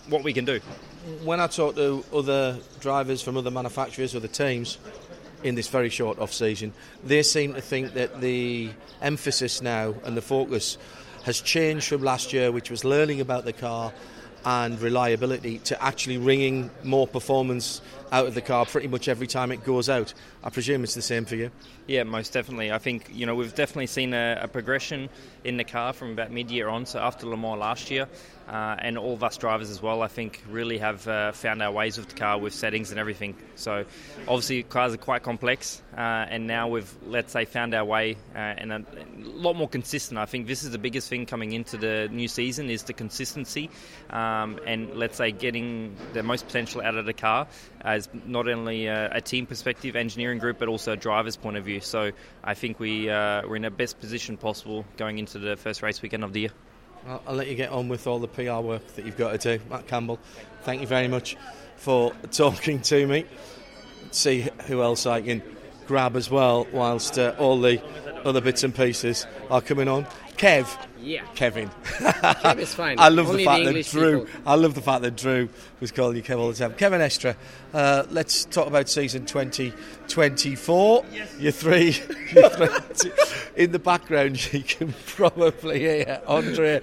[0.07, 0.61] what we can do.
[1.23, 4.77] When I talk to other drivers from other manufacturers, other teams,
[5.43, 6.73] in this very short off season,
[7.03, 8.69] they seem to think that the
[9.01, 10.77] emphasis now and the focus
[11.23, 13.93] has changed from last year, which was learning about the car
[14.45, 17.81] and reliability, to actually wringing more performance
[18.11, 20.13] out of the car pretty much every time it goes out.
[20.43, 21.51] I presume it's the same for you.
[21.87, 22.71] Yeah, most definitely.
[22.71, 25.09] I think you know we've definitely seen a, a progression
[25.43, 26.85] in the car from about mid-year on.
[26.85, 28.07] So after Le Mans last year,
[28.49, 31.71] uh, and all of us drivers as well, I think really have uh, found our
[31.71, 33.35] ways with the car with settings and everything.
[33.55, 33.85] So
[34.27, 38.37] obviously cars are quite complex, uh, and now we've let's say found our way uh,
[38.37, 38.85] and a,
[39.17, 40.17] lot more consistent.
[40.17, 43.69] I think this is the biggest thing coming into the new season is the consistency,
[44.09, 47.47] um, and let's say getting the most potential out of the car
[47.81, 51.65] as not only a, a team perspective, engineering group, but also a driver's point of
[51.65, 51.81] view.
[51.81, 52.11] So
[52.43, 56.01] I think we uh, we're in the best position possible going into the first race
[56.01, 56.51] weekend of the year.
[57.07, 59.57] I'll, I'll let you get on with all the PR work that you've got to
[59.57, 60.19] do, Matt Campbell.
[60.63, 61.37] Thank you very much
[61.77, 63.25] for talking to me.
[64.11, 65.41] See who else I can
[65.87, 67.81] grab as well, whilst uh, all the
[68.25, 70.05] other bits and pieces are coming on.
[70.39, 71.25] Kev, yeah.
[71.35, 71.69] Kevin.
[71.69, 72.97] Kev is fine.
[72.97, 74.25] I love Only the fact the that Drew.
[74.25, 74.41] people.
[74.45, 76.73] I love the fact that Drew was calling you Kev all the time.
[76.73, 77.35] Kevin Estre.
[77.73, 81.05] Uh, let's talk about season 2024.
[81.39, 81.97] You're three.
[82.33, 83.11] You're three
[83.59, 86.81] in the background, you can probably hear Andre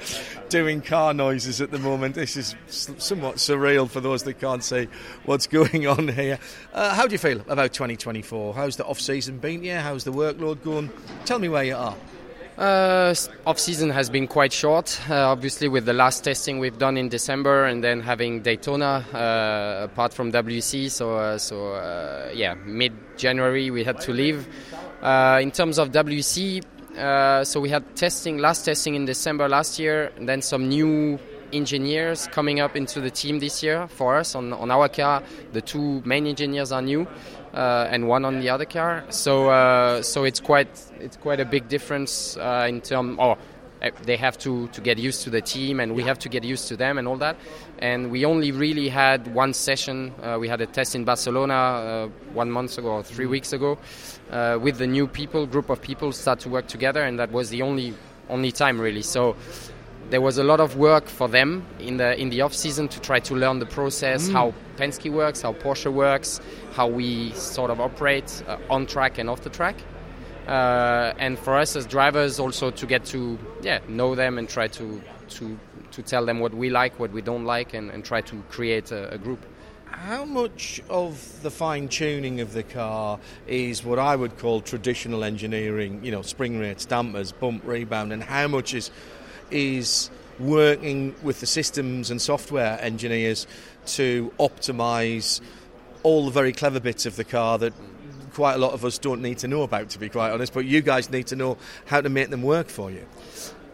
[0.51, 2.15] doing car noises at the moment.
[2.15, 4.87] This is somewhat surreal for those that can't see
[5.25, 6.39] what's going on here.
[6.75, 8.53] Uh, how do you feel about 2024?
[8.55, 9.65] How's the off season been?
[9.65, 10.91] Yeah, how's the workload going?
[11.25, 11.97] Tell me where you are.
[12.59, 13.15] Uh,
[13.47, 14.99] off season has been quite short.
[15.11, 19.85] Uh, obviously, with the last testing we've done in December, and then having Daytona uh,
[19.85, 20.91] apart from WC.
[20.91, 24.49] So, uh, so uh, yeah, mid January we had to leave.
[25.03, 26.65] Uh, in terms of WC,
[27.45, 31.19] so we had testing last testing in December last year, and then some new
[31.53, 35.23] engineers coming up into the team this year for us on, on our car.
[35.53, 37.07] The two main engineers are new.
[37.57, 39.03] Uh, and one on the other car.
[39.09, 40.69] So uh, so it's quite
[41.01, 43.17] it's quite a big difference uh, in terms.
[43.19, 43.39] Oh,
[44.05, 46.69] they have to, to get used to the team, and we have to get used
[46.69, 47.37] to them, and all that.
[47.79, 50.13] And we only really had one session.
[50.23, 53.79] Uh, we had a test in Barcelona uh, one month ago or three weeks ago,
[54.31, 57.51] uh, with the new people, group of people, start to work together, and that was
[57.51, 57.95] the only
[58.29, 59.03] only time really.
[59.03, 59.37] So
[60.11, 63.01] there was a lot of work for them in the in the off season to
[63.01, 64.33] try to learn the process, mm.
[64.33, 66.41] how Penske works, how Porsche works,
[66.73, 69.77] how we sort of operate uh, on track and off the track.
[70.47, 74.69] Uh, and for us as drivers, also to get to yeah know them and try
[74.69, 75.59] to to
[75.93, 78.93] to tell them what we like, what we don't like, and, and try to create
[78.93, 79.45] a, a group.
[79.87, 85.25] How much of the fine tuning of the car is what I would call traditional
[85.25, 86.05] engineering?
[86.05, 88.91] You know, spring rates, dampers, bump rebound, and how much is
[89.51, 93.47] is working with the systems and software engineers
[93.87, 95.41] to optimize
[96.03, 97.73] all the very clever bits of the car that
[98.35, 100.53] quite a lot of us don't need to know about, to be quite honest.
[100.53, 103.07] But you guys need to know how to make them work for you.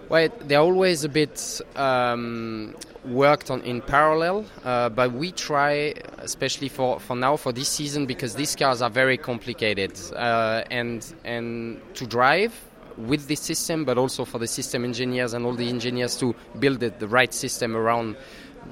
[0.09, 6.68] Well, they're always a bit um, worked on in parallel, uh, but we try, especially
[6.68, 11.81] for, for now, for this season, because these cars are very complicated uh, and and
[11.95, 12.53] to drive
[12.97, 16.80] with this system, but also for the system engineers and all the engineers to build
[16.80, 18.16] the, the right system around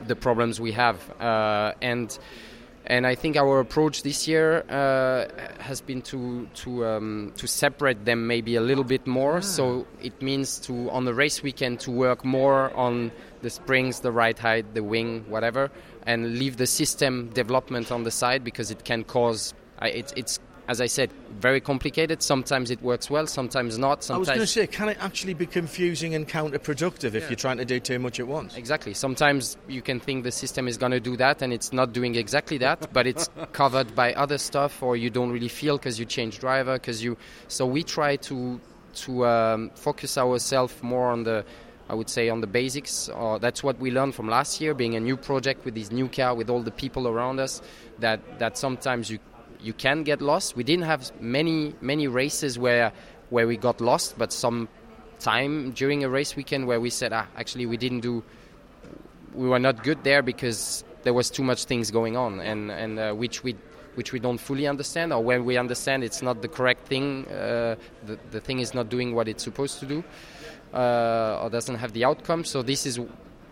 [0.07, 0.99] the problems we have.
[1.21, 2.19] Uh, and
[2.87, 5.27] and I think our approach this year uh,
[5.63, 9.37] has been to to um, to separate them maybe a little bit more.
[9.37, 9.41] Ah.
[9.41, 13.13] So it means to on the race weekend to work more on
[13.43, 15.71] the springs, the right height, the wing, whatever,
[16.07, 20.41] and leave the system development on the side because it can cause it's
[20.71, 21.11] as I said,
[21.41, 22.23] very complicated.
[22.23, 24.05] Sometimes it works well, sometimes not.
[24.05, 27.29] Sometimes I was going to say, can it actually be confusing and counterproductive if Yeah.
[27.31, 28.57] you're trying to do too much at once?
[28.57, 28.95] Exactly.
[28.95, 32.15] Sometimes you can think the system is going to do that and it's not doing
[32.15, 36.05] exactly that, but it's covered by other stuff, or you don't really feel because you
[36.07, 36.75] change driver.
[36.75, 37.17] Because you,
[37.49, 38.61] so we try to
[38.93, 41.45] to um, focus ourselves more on the,
[41.89, 43.09] I would say, on the basics.
[43.09, 46.09] Or that's what we learned from last year, being a new project with this new
[46.09, 47.61] car, with all the people around us.
[47.99, 49.19] That that sometimes you
[49.63, 50.57] you can get lost.
[50.57, 52.93] We didn't have many many races where
[53.31, 54.69] where we got lost, but some
[55.19, 58.25] time during a race weekend where we said, ah, actually we didn't do,
[59.35, 62.99] we were not good there because there was too much things going on, and and
[62.99, 63.55] uh, which we
[63.95, 67.77] which we don't fully understand, or when we understand it's not the correct thing, uh,
[68.07, 70.05] the the thing is not doing what it's supposed to do,
[70.75, 72.45] uh, or doesn't have the outcome.
[72.45, 72.99] So this is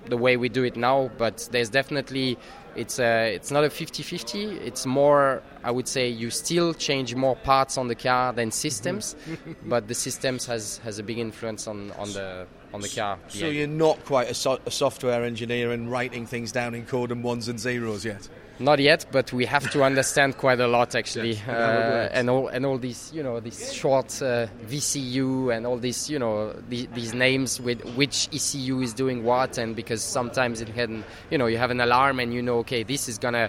[0.06, 2.38] the way we do it now, but there's definitely
[2.78, 4.60] it's a, it's not a 50-50.
[4.60, 9.16] It's more, I would say, you still change more parts on the car than systems,
[9.28, 9.52] mm-hmm.
[9.68, 13.18] but the systems has, has a big influence on, on the on the car.
[13.28, 13.60] So behavior.
[13.60, 17.24] you're not quite a, so- a software engineer and writing things down in code and
[17.24, 18.28] ones and zeros yet.
[18.60, 22.48] Not yet, but we have to understand quite a lot actually, Yes, uh, and all
[22.48, 26.86] and all these you know these short uh, VCU and all these you know the,
[26.94, 31.46] these names with which ECU is doing what, and because sometimes it can you know
[31.46, 33.48] you have an alarm and you know okay this is gonna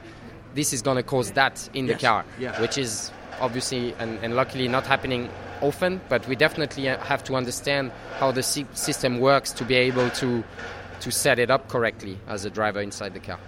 [0.53, 2.61] this is gonna cause that in Yes, the car, yeah.
[2.61, 5.27] which is obviously and, and luckily not happening
[5.61, 10.43] often, but we definitely have to understand how the system works to be able to
[10.99, 13.39] to set it up correctly as a driver inside the car.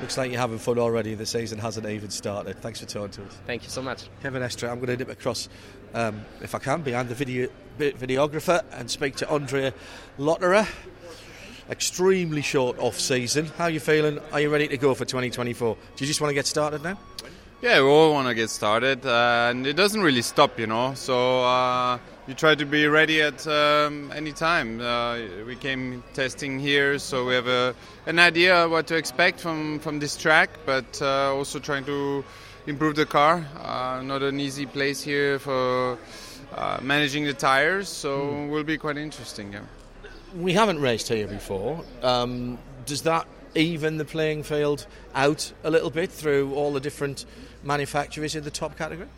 [0.00, 1.14] Looks like you're having fun already.
[1.14, 2.58] The season hasn't even started.
[2.62, 3.38] Thanks for talking to us.
[3.46, 4.04] Thank you so much.
[4.22, 5.50] Kevin Estre, I'm going to dip across,
[5.92, 7.48] um, if I can, behind the video,
[7.78, 9.74] videographer and speak to Andrea
[10.18, 10.66] Lotterer.
[11.68, 13.46] Extremely short off season.
[13.58, 14.18] How are you feeling?
[14.32, 15.74] Are you ready to go for 2024?
[15.74, 16.98] Do you just want to get started now?
[17.62, 20.94] Yeah, we all want to get started, uh, and it doesn't really stop, you know.
[20.94, 24.80] So uh, you try to be ready at um, any time.
[24.80, 27.74] Uh, we came testing here, so we have a,
[28.06, 32.24] an idea what to expect from, from this track, but uh, also trying to
[32.66, 33.44] improve the car.
[33.58, 35.98] Uh, not an easy place here for
[36.54, 39.52] uh, managing the tires, so will be quite interesting.
[39.52, 39.60] Yeah.
[40.34, 41.84] We haven't raced here before.
[42.02, 47.24] Um, does that even the playing field out a little bit through all the different
[47.62, 49.08] manufacturers in the top category?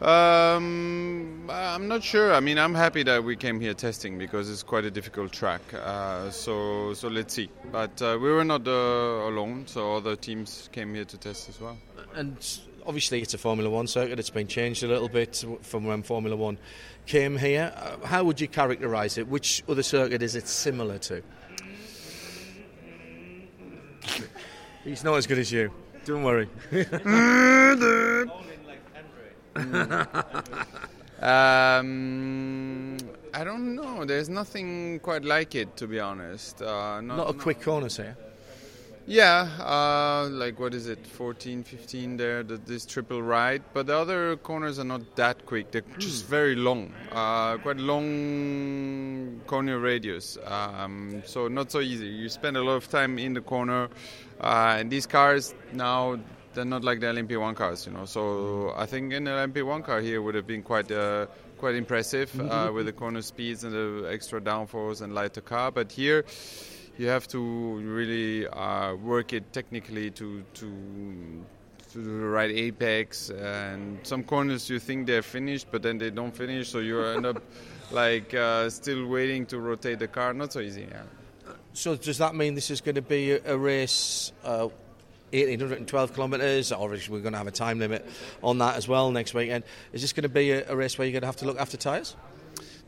[0.00, 2.32] Um, I'm not sure.
[2.32, 5.60] I mean, I'm happy that we came here testing because it's quite a difficult track.
[5.74, 7.50] Uh, so, so let's see.
[7.72, 11.60] But uh, we were not uh, alone, so other teams came here to test as
[11.60, 11.76] well.
[12.14, 12.36] And
[12.86, 14.20] obviously, it's a Formula One circuit.
[14.20, 16.58] It's been changed a little bit from when Formula One
[17.06, 17.72] came here.
[17.74, 19.26] Uh, How would you characterise it?
[19.26, 21.22] Which other circuit is it similar to?
[24.84, 25.72] He's not as good as you.
[26.04, 26.48] Don't worry.
[31.20, 32.96] Um,
[33.34, 34.04] I don't know.
[34.04, 36.62] There's nothing quite like it, to be honest.
[36.62, 38.16] Uh, not, Not a quick corner, here.
[39.10, 43.62] Yeah, uh, like what is it, 14, 15 there, the, this triple right.
[43.72, 45.70] But the other corners are not that quick.
[45.70, 50.36] They're just very long, uh, quite long corner radius.
[50.44, 52.06] Um, so not so easy.
[52.06, 53.88] You spend a lot of time in the corner.
[54.40, 56.18] Uh, and these cars now,
[56.54, 58.04] they're not like the LMP1 cars, you know.
[58.04, 61.26] So I think an LMP1 car here would have been quite uh,
[61.58, 65.70] quite impressive uh, with the corner speeds and the extra downforce and lighter car.
[65.70, 66.24] But here
[66.96, 67.40] you have to
[67.78, 71.44] really uh, work it technically to to
[71.92, 73.30] to do the right apex.
[73.30, 76.68] And some corners you think they're finished but then they don't finish.
[76.68, 77.42] So you end up
[77.90, 80.32] like uh, still waiting to rotate the car.
[80.32, 81.02] Not so easy yeah
[81.78, 84.32] So does that mean this is going to be a, a race?
[84.42, 84.68] Uh,
[85.30, 86.72] 1812 kilometres.
[86.72, 88.04] Obviously, we're going to have a time limit
[88.42, 89.62] on that as well next weekend.
[89.92, 91.60] Is this going to be a, a race where you're going to have to look
[91.60, 92.16] after tyres?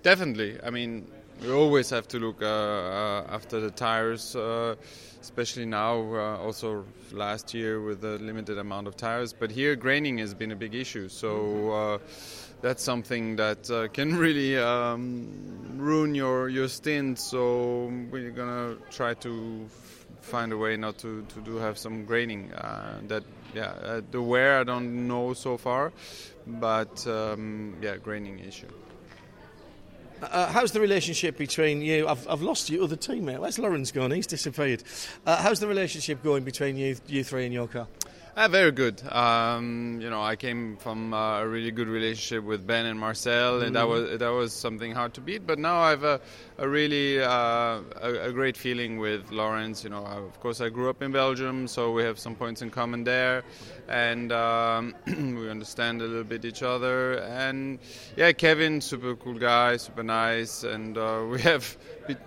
[0.02, 0.58] Definitely.
[0.64, 1.06] I mean,
[1.40, 4.74] we always have to look uh, uh, after the tires, uh,
[5.20, 6.00] especially now.
[6.00, 10.50] Uh, also, last year with the limited amount of tires, but here graining has been
[10.50, 11.08] a big issue.
[11.08, 11.98] So uh,
[12.62, 15.28] that's something that uh, can really um,
[15.76, 17.18] ruin your your stint.
[17.18, 19.66] So we're gonna try to
[20.20, 22.52] find a way not to, to do have some graining.
[22.52, 25.92] Uh, that yeah, uh, the wear I don't know so far,
[26.46, 28.68] but um, yeah, graining issue.
[30.22, 32.06] Uh, how's the relationship between you?
[32.06, 33.38] I've, I've lost your other teammate.
[33.38, 34.10] Where's Laurens gone?
[34.10, 34.82] He's disappeared.
[35.24, 37.88] Uh, how's the relationship going between you, you three and your car?
[38.36, 39.02] Uh, very good.
[39.12, 43.60] Um, you know, I came from uh, a really good relationship with Ben and Marcel,
[43.60, 43.88] and that Mm.
[43.88, 45.46] was that was something hard to beat.
[45.46, 46.20] But now I have a,
[46.58, 49.82] a really uh, a, a great feeling with Laurens.
[49.84, 52.62] You know, I, of course I grew up in Belgium, so we have some points
[52.62, 53.42] in common there,
[53.88, 57.14] and um, we understand a little bit each other.
[57.18, 57.78] And
[58.16, 61.76] yeah, Kevin, super cool guy, super nice, and uh, we have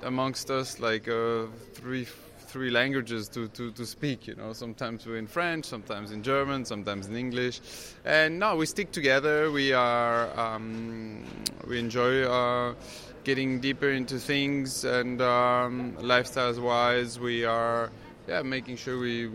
[0.03, 2.05] amongst us like uh, three
[2.53, 4.27] three languages to, to, to speak.
[4.27, 7.59] You know, sometimes we're in French, sometimes in German, sometimes in English,
[8.05, 9.51] and no, we stick together.
[9.51, 11.23] We are um,
[11.67, 12.75] we enjoy uh,
[13.23, 17.89] getting deeper into things, and um, lifestyles wise, we are
[18.27, 19.31] yeah making sure we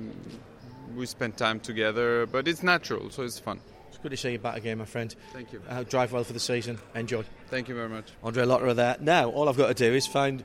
[0.97, 2.27] we spend time together.
[2.27, 3.61] But it's natural, so it's fun.
[3.89, 5.13] It's good to see you back again, my friend.
[5.33, 5.61] Thank you.
[5.69, 6.79] Uh, drive well for the season.
[6.95, 7.25] Enjoy.
[7.51, 8.13] Thank you very much.
[8.23, 8.97] Andre Lotterer there.
[9.01, 10.45] Now, all I've got to do is find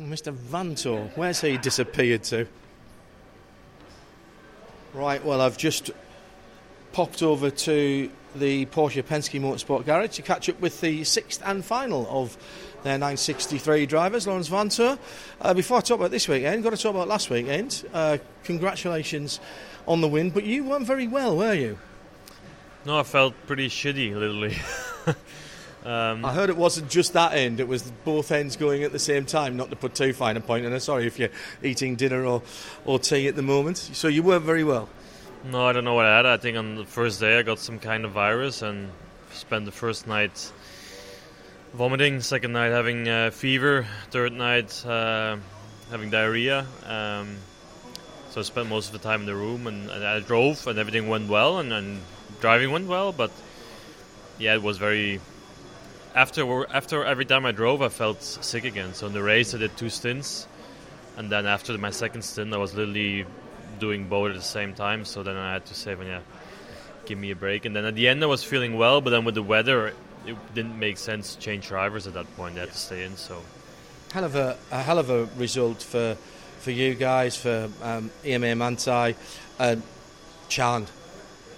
[0.00, 0.34] Mr.
[0.34, 1.10] Vanthoor.
[1.16, 2.46] Where's he disappeared to?
[4.94, 5.90] Right, well, I've just
[6.92, 11.64] popped over to the Porsche Penske Motorsport Garage to catch up with the sixth and
[11.64, 12.36] final of
[12.82, 14.98] their 963 drivers, Laurens Vanthoor.
[15.40, 17.86] Uh, before I talk about this weekend, got to talk about last weekend.
[17.92, 19.38] Uh, congratulations
[19.86, 21.78] on the win, but you weren't very well, were you?
[22.84, 24.56] No, I felt pretty shitty, literally.
[25.84, 28.98] um, I heard it wasn't just that end; it was both ends going at the
[28.98, 29.56] same time.
[29.56, 31.30] Not to put too fine a point, point I'm sorry if you're
[31.62, 32.42] eating dinner or,
[32.84, 33.78] or tea at the moment.
[33.78, 34.88] So you weren't very well.
[35.44, 36.26] No, I don't know what I had.
[36.26, 38.90] I think on the first day I got some kind of virus and
[39.32, 40.52] spent the first night
[41.72, 45.38] vomiting, second night having uh, fever, third night uh,
[45.90, 46.66] having diarrhea.
[46.84, 47.36] Um,
[48.30, 50.78] so I spent most of the time in the room and, and I drove and
[50.78, 52.02] everything went well and, and
[52.40, 53.30] driving went well, but
[54.38, 55.20] yeah, it was very.
[56.14, 58.94] After after every time I drove, I felt sick again.
[58.94, 60.46] So in the race, I did two stints,
[61.16, 63.26] and then after my second stint, I was literally
[63.78, 65.04] doing both at the same time.
[65.04, 66.20] So then I had to say, yeah,
[67.06, 67.64] give me a break.
[67.64, 69.94] And then at the end, I was feeling well, but then with the weather,
[70.26, 72.56] it didn't make sense to change drivers at that point.
[72.56, 73.16] I had to stay in.
[73.16, 73.42] So
[74.12, 76.16] Hell of a, a hell of a result for
[76.58, 79.14] for you guys for um, EMA Manthey
[79.58, 79.82] and
[80.48, 80.86] Chan.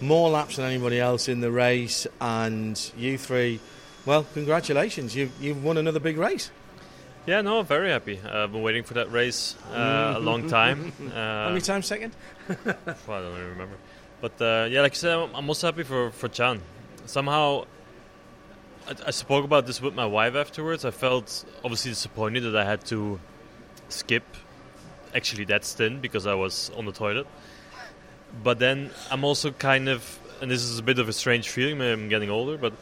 [0.00, 3.60] More laps than anybody else in the race, and you three.
[4.04, 5.14] Well, congratulations!
[5.14, 6.50] You you've won another big race.
[7.26, 8.18] yeah, no, I'm very happy.
[8.24, 10.92] Uh, I've been waiting for that race uh, a long time.
[11.00, 12.12] Uh, How many times second?
[12.48, 13.76] well, I don't really remember.
[14.20, 16.60] But uh, yeah, like I said, I'm- I'm also happy for, for Chan.
[17.06, 17.64] Somehow,
[18.88, 20.84] I, I spoke about this with my wife afterwards.
[20.84, 23.18] I felt obviously disappointed that I had to
[23.88, 24.24] skip
[25.14, 27.26] actually that stint because I was on the toilet.
[28.42, 31.80] But then I'm also kind of, and this is a bit of a strange feeling,
[31.82, 32.72] I'm getting older, but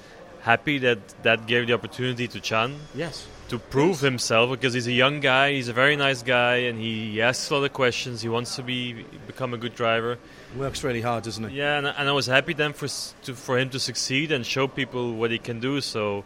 [0.43, 3.27] happy that that gave the opportunity to Chan Yes.
[3.49, 7.21] to prove himself because he's a young guy, he's a very nice guy, and he
[7.21, 8.23] asks a lot of questions.
[8.23, 10.19] He wants to be become a good driver.
[10.57, 11.57] Works really hard, doesn't he?
[11.59, 12.89] Yeah, and, and I was happy then for
[13.25, 15.81] to, for him to succeed and show people what he can do.
[15.81, 16.25] So,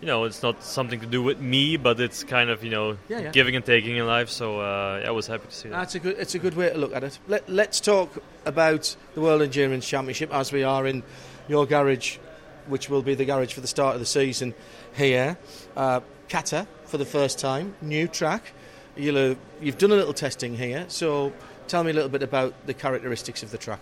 [0.00, 2.96] you know, it's not something to do with me, but it's kind of you know
[3.08, 3.30] Yeah, yeah.
[3.32, 4.30] giving and taking in life.
[4.30, 5.76] So uh, I was happy to see that.
[5.78, 6.16] That's a good.
[6.18, 7.18] It's a good way to look at it.
[7.28, 8.10] Let, let's talk
[8.46, 11.02] about the World Endurance Championship as we are in
[11.48, 12.16] your garage,
[12.70, 14.54] which will be the garage for the start of the season
[14.94, 15.36] here.
[15.76, 18.52] Uh, Qatar for the first time, new track.
[18.96, 21.32] You'll have, you've done a little testing here, so
[21.68, 23.80] tell me a little bit about the characteristics of the track.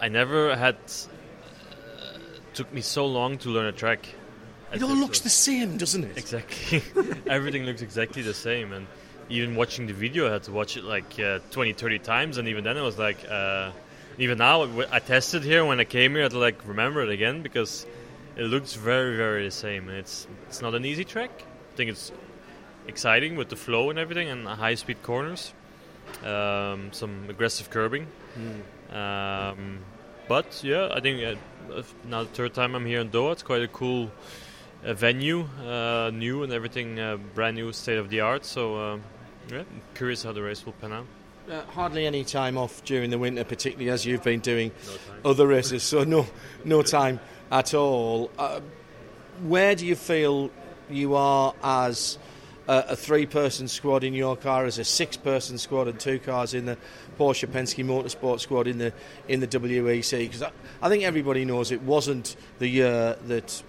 [0.00, 0.76] I never had.
[0.76, 2.18] Uh,
[2.54, 4.08] took me so long to learn a track.
[4.72, 6.18] It all looks the same, doesn't it?
[6.18, 6.82] Exactly.
[7.26, 8.72] Everything looks exactly the same.
[8.72, 8.86] And
[9.28, 12.38] even watching the video, I had to watch it like uh, 20, 30 times.
[12.38, 13.70] And even then, it was like, uh,
[14.18, 17.10] even now, I tested here when I came here, I had to like remember it
[17.10, 17.86] again because
[18.36, 19.88] it looks very, very the same.
[19.88, 21.30] And it's it's not an easy track.
[21.72, 22.12] I think it's
[22.86, 25.52] exciting with the flow and everything and high speed corners,
[26.24, 28.06] um, some aggressive curbing.
[28.96, 29.78] Um,
[30.28, 33.62] but yeah, I think uh, now the third time I'm here in Doha, it's quite
[33.62, 34.10] a cool
[34.84, 38.44] uh, venue, uh, new and everything, uh, brand new, state of the art.
[38.44, 38.98] So uh,
[39.50, 41.06] yeah, I'm curious how the race will pan out.
[41.50, 44.72] Uh, hardly any time off during the winter, particularly as you've been doing
[45.26, 45.82] other races.
[45.82, 46.26] So no,
[46.64, 47.20] no time
[47.52, 48.30] at all.
[48.38, 48.60] Uh,
[49.42, 50.50] where do you feel
[50.88, 52.16] you are as
[52.66, 56.64] a, a three-person squad in your car, as a six-person squad and two cars in
[56.64, 56.78] the
[57.18, 58.94] Porsche Penske Motorsport squad in the
[59.28, 60.18] in the WEC?
[60.20, 63.62] Because I, I think everybody knows it wasn't the year that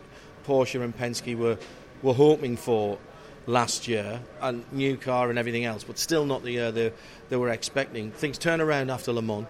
[0.47, 1.57] Porsche and Penske were
[2.01, 2.97] were hoping for
[3.47, 6.91] last year, and new car and everything else, but still not the year they,
[7.29, 8.11] they were expecting.
[8.11, 9.47] Things turn around after Le Mans,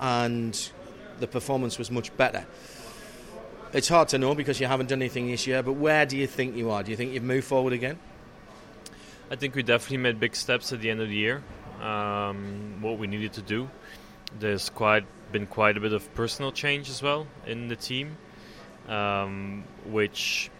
[0.00, 0.70] and
[1.18, 2.46] the performance was much better.
[3.72, 6.26] It's hard to know because you haven't done anything this year, but where do you
[6.26, 6.82] think you are?
[6.82, 7.98] Do you think you've moved forward again?
[9.30, 11.42] I think we definitely made big steps at the end of the year.
[11.80, 13.68] Um, what we needed to do.
[14.38, 18.16] there's quite been quite a bit of personal change as well in the team,
[18.88, 20.50] um, which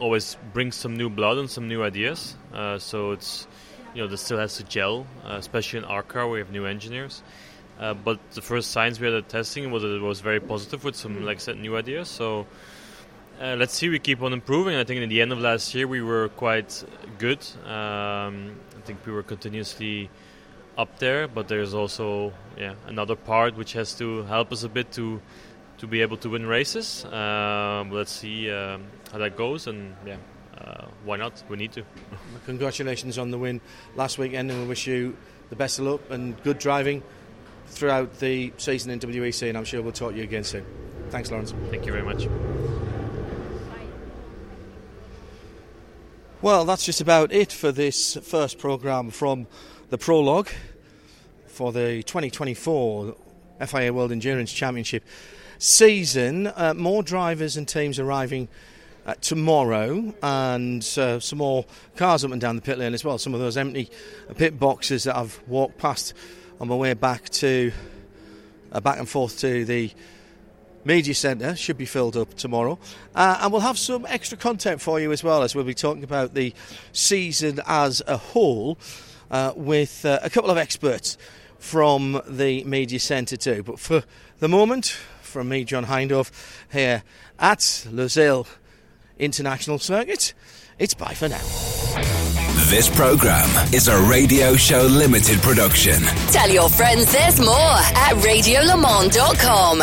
[0.00, 2.36] always brings some new blood and some new ideas.
[2.52, 3.46] Uh, so it's
[3.94, 6.28] you know this still has to gel, uh, especially in our car.
[6.28, 7.22] We have new engineers.
[7.78, 10.84] Uh, but the first signs we had at testing was that it was very positive
[10.84, 12.08] with some, like I said, new ideas.
[12.08, 12.46] So
[13.40, 14.76] uh, let's see, we keep on improving.
[14.76, 16.84] I think in the end of last year we were quite
[17.18, 17.44] good.
[17.64, 20.08] Um, I think we were continuously
[20.78, 24.92] up there, but there's also yeah another part which has to help us a bit
[24.92, 25.20] to
[25.78, 27.04] to be able to win races.
[27.06, 30.16] Um, let's see um, how that goes, and yeah,
[30.58, 31.42] uh, why not?
[31.48, 31.84] We need to.
[32.46, 33.60] Congratulations on the win
[33.96, 35.16] last weekend, and we wish you
[35.50, 37.02] the best of luck and good driving
[37.66, 39.48] throughout the season in WEC.
[39.48, 40.64] And I'm sure we'll talk to you again soon.
[41.10, 41.52] Thanks, Laurens.
[41.70, 42.28] Thank you very much.
[46.42, 49.46] Well, that's just about it for this first programme from
[49.88, 50.50] the prologue
[51.46, 53.16] for the 2024
[53.66, 55.04] FIA World Endurance Championship
[55.58, 56.46] season.
[56.46, 58.48] Uh, more drivers and teams arriving
[59.06, 61.64] uh, tomorrow, and uh, some more
[61.96, 63.18] cars up and down the pit lane as well.
[63.18, 63.90] Some of those empty
[64.36, 66.14] pit boxes that I've walked past
[66.60, 67.72] on my way back to
[68.72, 69.90] uh, back and forth to the
[70.84, 72.78] media centre should be filled up tomorrow.
[73.14, 76.04] Uh, and we'll have some extra content for you as well as we'll be talking
[76.04, 76.52] about the
[76.92, 78.78] season as a whole
[79.30, 81.16] uh, with uh, a couple of experts
[81.58, 83.62] from the media centre too.
[83.62, 84.04] But for
[84.38, 84.98] the moment,
[85.34, 86.30] from me, John Hindhaugh,
[86.72, 87.02] here
[87.38, 88.46] at Lusail
[89.18, 90.32] International Circuit,
[90.78, 91.42] it's bye for now.
[92.70, 96.00] This program is a Radio Show Limited production.
[96.30, 99.82] Tell your friends there's more at radiolemans.com.